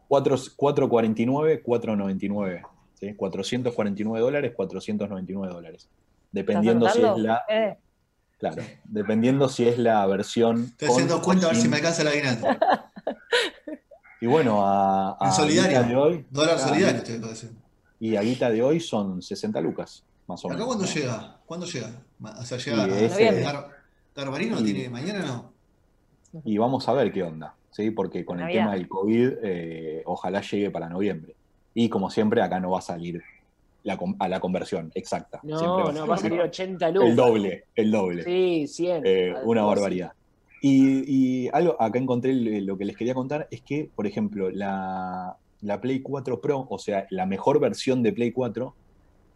4 0.08 0.36
449, 0.56 1.62
499. 1.62 2.62
¿Sí? 3.00 3.14
449 3.14 4.20
dólares, 4.20 4.52
499 4.54 5.52
dólares. 5.52 5.88
Dependiendo 6.32 6.88
si 6.90 7.02
es 7.02 7.16
la. 7.18 7.42
Eh, 7.48 7.76
Claro, 8.38 8.62
dependiendo 8.84 9.50
si 9.50 9.68
es 9.68 9.76
la 9.78 10.06
versión. 10.06 10.64
Estoy 10.64 10.88
con 10.88 10.96
haciendo 10.96 11.20
cuenta 11.22 11.46
a 11.46 11.50
ver 11.50 11.58
si 11.60 11.68
me 11.68 11.76
alcanza 11.76 12.00
el 12.00 12.08
aguinaldo. 12.08 12.46
Y 14.22 14.26
bueno, 14.26 14.64
a, 14.66 15.16
a 15.20 15.44
En 15.44 15.88
de 15.88 15.96
hoy. 15.96 16.26
Dólar 16.30 16.58
solidario, 16.58 16.98
estoy 17.02 17.18
diciendo. 17.18 17.58
Y 17.98 18.16
a 18.16 18.22
guita 18.22 18.48
de 18.50 18.62
hoy 18.62 18.80
son 18.80 19.20
60 19.20 19.60
lucas, 19.60 20.04
más 20.26 20.42
o 20.44 20.48
¿Acá 20.48 20.54
menos. 20.54 20.66
cuándo 20.68 20.84
¿no? 20.86 20.90
llega? 20.90 21.38
¿Cuándo 21.44 21.66
llega? 21.66 21.90
O 22.22 22.42
sea, 22.44 22.56
llega 22.56 22.86
ese- 22.86 23.44
Gar- 23.44 23.66
Garbarino, 24.16 24.58
Y- 24.60 24.64
¿tiene 24.64 24.88
mañana 24.88 25.20
no? 25.26 25.52
Y 26.44 26.56
vamos 26.56 26.88
a 26.88 26.92
ver 26.94 27.12
qué 27.12 27.22
onda, 27.22 27.54
¿sí? 27.70 27.90
Porque 27.90 28.24
con 28.24 28.40
el 28.40 28.50
tema 28.50 28.72
del 28.72 28.88
COVID, 28.88 29.32
eh, 29.42 30.02
ojalá 30.06 30.40
llegue 30.40 30.70
para 30.70 30.88
noviembre. 30.88 31.34
Y 31.74 31.88
como 31.88 32.10
siempre, 32.10 32.42
acá 32.42 32.60
no 32.60 32.70
va 32.70 32.78
a 32.78 32.82
salir 32.82 33.22
la 33.82 33.98
a 34.18 34.28
la 34.28 34.40
conversión 34.40 34.90
exacta. 34.94 35.40
Siempre 35.40 35.58
No, 35.58 35.92
no, 35.92 36.06
va 36.06 36.14
a 36.14 36.18
salir 36.18 36.38
salir 36.38 36.40
80 36.42 36.90
lucas. 36.90 37.10
el 37.10 37.16
doble, 37.16 37.64
el 37.74 37.90
doble. 37.90 38.22
Sí, 38.24 38.66
100. 38.66 39.02
Eh, 39.04 39.34
una 39.44 39.62
barbaridad. 39.62 40.12
Y, 40.62 41.44
y 41.44 41.48
algo, 41.52 41.80
acá 41.80 41.98
encontré 41.98 42.34
lo 42.34 42.76
que 42.76 42.84
les 42.84 42.96
quería 42.96 43.14
contar, 43.14 43.48
es 43.50 43.62
que, 43.62 43.88
por 43.94 44.06
ejemplo, 44.06 44.50
la, 44.50 45.36
la 45.62 45.80
Play 45.80 46.00
4 46.00 46.40
Pro, 46.40 46.66
o 46.68 46.78
sea, 46.78 47.06
la 47.10 47.24
mejor 47.24 47.60
versión 47.60 48.02
de 48.02 48.12
Play 48.12 48.32
4, 48.32 48.74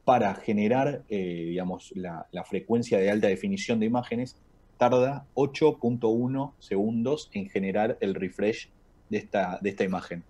para 0.05 0.35
generar, 0.35 1.03
eh, 1.09 1.47
digamos, 1.49 1.93
la, 1.95 2.27
la 2.31 2.45
frecuencia 2.45 2.99
de 2.99 3.11
alta 3.11 3.29
definición 3.29 3.81
de 3.81 3.87
imágenes, 3.87 4.37
tarda 4.77 5.25
8.1 5.35 6.53
segundos 6.59 7.31
en 7.33 7.49
generar 7.49 7.97
el 8.01 8.15
refresh 8.15 8.69
de 9.09 9.19
esta, 9.19 9.59
de 9.63 9.71
esta 9.71 9.85
imagen. 9.85 10.25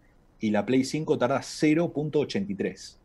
Y 0.45 0.51
la 0.51 0.67
Play 0.67 0.85
5 0.85 1.17
tarda 1.17 1.39
0.83. 1.41 2.97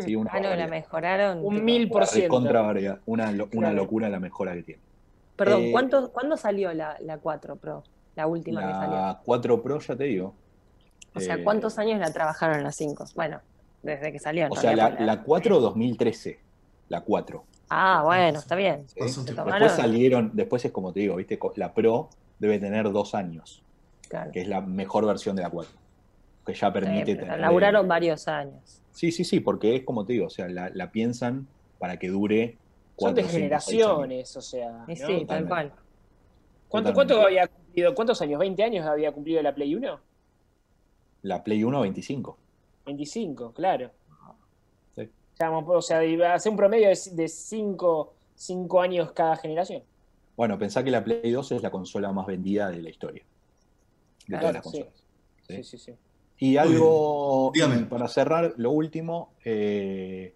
Sí, 0.00 0.16
una 0.16 0.30
ah, 0.32 0.40
no, 0.40 0.56
la 0.56 0.66
mejoraron. 0.66 1.44
Un 1.44 1.64
mil 1.64 1.88
por 1.88 1.98
Una 2.02 2.06
ciento. 2.06 2.36
una, 3.06 3.30
lo- 3.30 3.48
una 3.54 3.72
locura 3.72 4.08
la 4.08 4.18
mejora 4.18 4.54
que 4.54 4.64
tiene. 4.64 4.80
Perdón, 5.36 5.62
Eh, 5.62 5.68
¿cuánto, 5.70 6.10
¿cuándo 6.10 6.36
salió 6.36 6.72
la, 6.74 6.96
la 7.00 7.18
4 7.18 7.54
Pro? 7.54 7.84
La 8.16 8.26
última 8.26 8.60
que 8.66 8.72
salió. 8.72 8.96
La 8.96 9.20
4 9.24 9.62
Pro, 9.62 9.78
ya 9.78 9.94
te 9.94 10.02
digo. 10.04 10.34
O 11.14 11.20
sea, 11.20 11.36
Eh, 11.36 11.44
¿cuántos 11.44 11.78
años 11.78 12.00
la 12.00 12.12
trabajaron 12.12 12.64
la 12.64 12.72
5? 12.72 13.04
Bueno, 13.14 13.40
desde 13.84 14.10
que 14.10 14.18
salió. 14.18 14.48
O 14.50 14.56
sea, 14.56 14.74
la, 14.74 14.90
la 14.98 15.22
4 15.22 15.60
2013. 15.60 16.40
La 16.88 17.02
4. 17.02 17.44
Ah, 17.70 18.02
bueno, 18.04 18.40
está 18.40 18.56
bien. 18.56 18.84
tomaron. 18.96 19.60
Después 19.60 19.72
salieron, 19.80 20.30
después 20.34 20.64
es 20.64 20.72
como 20.72 20.92
te 20.92 20.98
digo, 21.00 21.14
¿viste? 21.14 21.38
La 21.54 21.72
Pro 21.72 22.08
debe 22.40 22.58
tener 22.58 22.90
dos 22.90 23.14
años, 23.14 23.62
Claro. 24.08 24.32
que 24.32 24.40
es 24.40 24.48
la 24.48 24.60
mejor 24.60 25.06
versión 25.06 25.36
de 25.36 25.42
la 25.42 25.50
4. 25.50 25.83
Que 26.44 26.54
ya 26.54 26.72
permite 26.72 27.14
pero 27.14 27.26
tener. 27.26 27.40
laburaron 27.40 27.88
varios 27.88 28.28
años. 28.28 28.82
Sí, 28.92 29.10
sí, 29.10 29.24
sí, 29.24 29.40
porque 29.40 29.76
es 29.76 29.84
como 29.84 30.04
te 30.04 30.12
digo, 30.14 30.26
o 30.26 30.30
sea, 30.30 30.48
la, 30.48 30.70
la 30.74 30.90
piensan 30.92 31.46
para 31.78 31.98
que 31.98 32.08
dure 32.08 32.50
Son 32.50 32.56
cuatro, 32.96 33.22
de 33.22 33.22
cinco, 33.22 33.32
seis 33.32 33.42
años. 33.42 33.60
generaciones, 33.96 34.36
o 34.36 34.40
sea. 34.42 34.84
Sí, 34.94 35.24
tal 35.26 35.48
cual. 35.48 35.72
¿Cuánto, 36.68 36.92
cuánto 36.92 37.20
había 37.22 37.46
cumplido? 37.46 37.94
¿Cuántos 37.94 38.20
años? 38.22 38.40
¿20 38.40 38.62
años 38.62 38.86
había 38.86 39.12
cumplido 39.12 39.40
la 39.42 39.54
Play 39.54 39.74
1? 39.74 40.00
La 41.22 41.42
Play 41.42 41.64
1 41.64 41.80
25. 41.80 42.36
25, 42.86 43.52
claro. 43.52 43.90
Sí. 44.96 45.08
O 45.40 45.80
sea, 45.82 46.04
iba 46.04 46.34
a 46.34 46.38
ser 46.38 46.50
un 46.50 46.56
promedio 46.56 46.88
de 46.88 47.28
5 47.28 48.14
años 48.82 49.12
cada 49.12 49.36
generación. 49.36 49.82
Bueno, 50.36 50.58
pensá 50.58 50.82
que 50.84 50.90
la 50.90 51.02
Play 51.02 51.30
2 51.30 51.52
es 51.52 51.62
la 51.62 51.70
consola 51.70 52.12
más 52.12 52.26
vendida 52.26 52.70
de 52.70 52.82
la 52.82 52.90
historia. 52.90 53.22
De 54.26 54.38
Claro, 54.38 54.40
todas 54.40 54.54
las 54.54 54.64
sí. 54.64 54.70
consolas. 54.70 55.04
¿sí? 55.46 55.56
Sí, 55.56 55.64
sí, 55.64 55.78
sí. 55.78 55.94
Y 56.38 56.56
algo. 56.56 57.50
Dígame. 57.54 57.76
y 57.76 57.84
para 57.84 58.08
cerrar, 58.08 58.54
lo 58.56 58.70
último, 58.72 59.30
eh, 59.44 60.34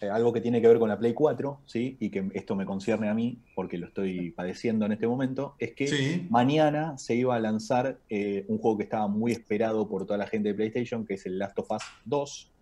eh, 0.00 0.08
algo 0.10 0.32
que 0.32 0.40
tiene 0.40 0.60
que 0.60 0.68
ver 0.68 0.78
con 0.78 0.88
la 0.88 0.98
Play 0.98 1.14
4, 1.14 1.60
¿sí? 1.66 1.96
y 2.00 2.10
que 2.10 2.28
esto 2.34 2.54
me 2.56 2.66
concierne 2.66 3.08
a 3.08 3.14
mí, 3.14 3.38
porque 3.54 3.78
lo 3.78 3.86
estoy 3.86 4.30
padeciendo 4.32 4.84
en 4.86 4.92
este 4.92 5.06
momento, 5.06 5.54
es 5.58 5.74
que 5.74 5.86
Sí. 5.88 6.26
mañana 6.30 6.98
se 6.98 7.14
iba 7.14 7.34
a 7.34 7.40
lanzar 7.40 7.98
eh, 8.10 8.44
un 8.48 8.58
juego 8.58 8.78
que 8.78 8.84
estaba 8.84 9.08
muy 9.08 9.32
esperado 9.32 9.88
por 9.88 10.04
toda 10.06 10.18
la 10.18 10.26
gente 10.26 10.48
de 10.50 10.54
PlayStation, 10.54 11.06
que 11.06 11.14
es 11.14 11.24
el 11.26 11.38
Last 11.38 11.58
of 11.58 11.70
Us 11.70 11.82
2. 12.04 12.52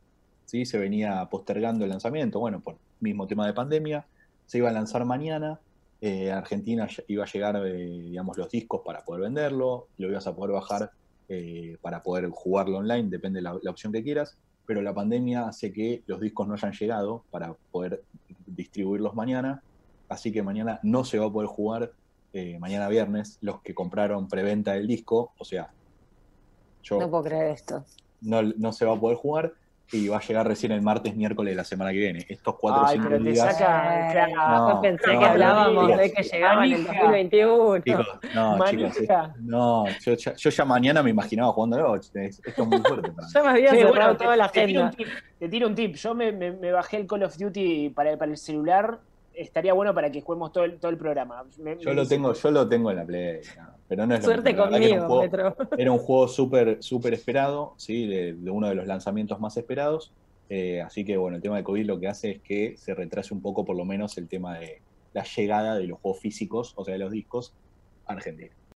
¿sí? 0.45 0.65
Se 0.67 0.79
venía 0.79 1.27
postergando 1.31 1.85
el 1.85 1.91
lanzamiento, 1.91 2.39
bueno, 2.39 2.61
por 2.61 2.77
mismo 3.01 3.27
tema 3.27 3.47
de 3.47 3.53
pandemia. 3.55 4.07
Se 4.47 4.59
iba 4.59 4.69
a 4.69 4.73
lanzar 4.73 5.05
mañana. 5.05 5.61
eh, 6.01 6.31
Argentina 6.31 6.87
iba 7.09 7.25
a 7.25 7.27
llegar, 7.27 7.57
eh, 7.67 7.73
digamos, 8.11 8.37
los 8.37 8.51
discos 8.51 8.83
para 8.85 9.03
poder 9.05 9.23
venderlo. 9.23 9.89
Lo 9.97 10.09
ibas 10.11 10.27
a 10.27 10.37
poder 10.37 10.53
bajar 10.53 10.91
eh, 11.29 11.77
para 11.81 12.03
poder 12.03 12.29
jugarlo 12.31 12.79
online, 12.79 13.09
depende 13.09 13.39
de 13.39 13.43
la, 13.43 13.59
la 13.63 13.71
opción 13.71 13.93
que 13.93 14.03
quieras. 14.03 14.37
Pero 14.67 14.81
la 14.81 14.95
pandemia 14.95 15.47
hace 15.47 15.73
que 15.73 16.03
los 16.07 16.21
discos 16.21 16.49
no 16.49 16.55
hayan 16.55 16.73
llegado 16.73 17.25
para 17.31 17.55
poder 17.71 18.03
distribuirlos 18.47 19.15
mañana. 19.15 19.63
Así 20.09 20.33
que 20.33 20.43
mañana 20.43 20.81
no 20.83 21.05
se 21.05 21.19
va 21.19 21.27
a 21.27 21.33
poder 21.33 21.49
jugar 21.49 21.93
eh, 22.37 22.59
mañana 22.59 22.89
viernes, 22.89 23.39
los 23.43 23.63
que 23.63 23.75
compraron 23.75 24.27
preventa 24.27 24.73
del 24.73 24.89
disco, 24.89 25.33
o 25.39 25.45
sea, 25.45 25.73
yo 26.83 26.97
No 26.97 27.03
no, 27.03 27.11
puedo 27.11 27.23
creer 27.23 27.53
esto. 27.53 27.85
no, 28.21 28.73
se 28.73 28.85
va 28.85 28.95
a 28.97 29.01
poder 29.01 29.17
jugar 29.17 29.55
y 29.93 30.09
va 30.09 30.17
a 30.17 30.21
llegar 30.21 30.47
recién 30.49 30.73
el 30.73 30.83
martes, 30.83 31.15
miércoles 31.15 31.53
de 31.53 31.57
la 31.57 31.65
semana 31.65 31.93
que 31.93 31.99
viene. 31.99 32.25
Estos 32.29 32.57
cuatro 32.59 32.83
o 32.83 32.87
Ay, 32.87 32.95
cinco 32.97 33.09
pero 33.11 33.23
te 33.25 33.31
días. 33.31 33.57
saca. 33.59 34.09
Eh, 34.09 34.13
claro. 34.13 34.33
No, 34.49 34.75
yo 34.75 34.81
pensé 34.81 35.13
no, 35.15 35.19
que 35.21 35.25
hablábamos 35.27 35.85
chicos. 35.85 35.99
de 35.99 36.13
que 36.13 36.23
llegaba 36.23 36.67
en 36.67 36.73
el 36.73 36.83
Manija. 36.83 37.03
2021. 37.03 37.79
Chicos, 37.85 38.07
no, 38.35 38.57
Manija. 38.57 38.91
chicos, 38.93 39.19
no, 39.41 39.85
yo, 40.05 40.15
ya- 40.15 40.35
yo 40.35 40.51
ya 40.51 40.65
mañana 40.65 41.03
me 41.03 41.11
imaginaba 41.11 41.53
jugando 41.53 41.77
esto 41.97 42.19
es 42.63 42.69
muy 42.69 42.81
fuerte 42.81 43.13
para 43.13 43.27
mí. 43.29 43.33
Yo 43.35 43.45
me 43.45 43.51
había 43.51 43.71
Sí, 43.71 43.77
cerrado 43.77 43.93
bueno, 43.95 44.17
toda 44.17 44.31
te, 44.33 44.37
la 44.37 44.49
te 44.49 44.67
tiro 44.67 44.81
un 44.81 44.87
agenda. 44.89 44.97
tip, 44.97 45.09
te 45.39 45.49
tiro 45.49 45.67
un 45.69 45.75
tip. 45.75 45.95
Yo 45.97 46.15
me, 46.15 46.33
me- 46.33 46.53
me 46.53 46.73
bajé 46.73 46.97
el 46.97 47.07
Call 47.07 47.23
of 47.23 47.37
Duty 47.37 47.91
para, 47.91 48.17
para 48.17 48.31
el 48.31 48.37
celular. 48.39 48.99
Estaría 49.35 49.73
bueno 49.73 49.95
para 49.95 50.11
que 50.11 50.21
juguemos 50.21 50.53
todo 50.53 50.65
el, 50.65 50.79
todo 50.79 50.91
el 50.91 50.97
programa. 50.99 51.45
Me- 51.59 51.77
Yo 51.79 51.91
me 51.91 51.95
lo 51.97 52.03
dice- 52.03 52.15
tengo, 52.15 52.33
yo 52.33 52.51
lo 52.51 52.69
tengo 52.69 52.91
en 52.91 52.97
la 52.97 53.05
Play, 53.05 53.41
no, 53.59 53.69
pero 53.89 54.07
no 54.07 54.15
es 54.15 54.21
lo 54.21 54.25
Suerte 54.27 54.53
verdad 54.53 54.79
que 54.79 54.85
era 54.87 54.95
un 54.95 55.01
conmigo, 55.01 55.07
juego- 55.07 55.23
Metro. 55.23 55.57
Era 55.79 55.93
un 55.93 55.99
juego 55.99 56.29
súper 56.29 56.83
súper 56.83 57.15
esperado, 57.15 57.75
¿sí? 57.77 58.07
De, 58.07 58.35
de 58.35 58.51
uno 58.51 58.69
de 58.69 58.75
los 58.75 58.87
lanzamientos 58.87 59.41
más 59.41 59.57
esperados. 59.57 60.13
Eh, 60.49 60.81
así 60.83 61.05
que 61.05 61.17
bueno, 61.17 61.37
el 61.37 61.43
tema 61.43 61.57
de 61.57 61.65
COVID 61.65 61.87
lo 61.87 61.99
que 61.99 62.07
hace 62.09 62.31
es 62.33 62.41
que 62.43 62.77
se 62.77 62.95
retrase 62.95 63.33
un 63.35 63.41
poco 63.43 63.65
por 63.65 63.77
lo 63.77 63.85
menos 63.85 64.17
el 64.19 64.29
tema 64.29 64.59
de 64.59 64.83
la 65.15 65.25
llegada 65.25 65.77
de 65.77 65.87
los 65.87 65.99
juegos 66.01 66.21
físicos, 66.21 66.73
o 66.77 66.85
sea, 66.85 66.93
de 66.93 66.99
los 66.99 67.11
discos, 67.11 67.55
a 68.07 68.13
Argentina. 68.13 68.53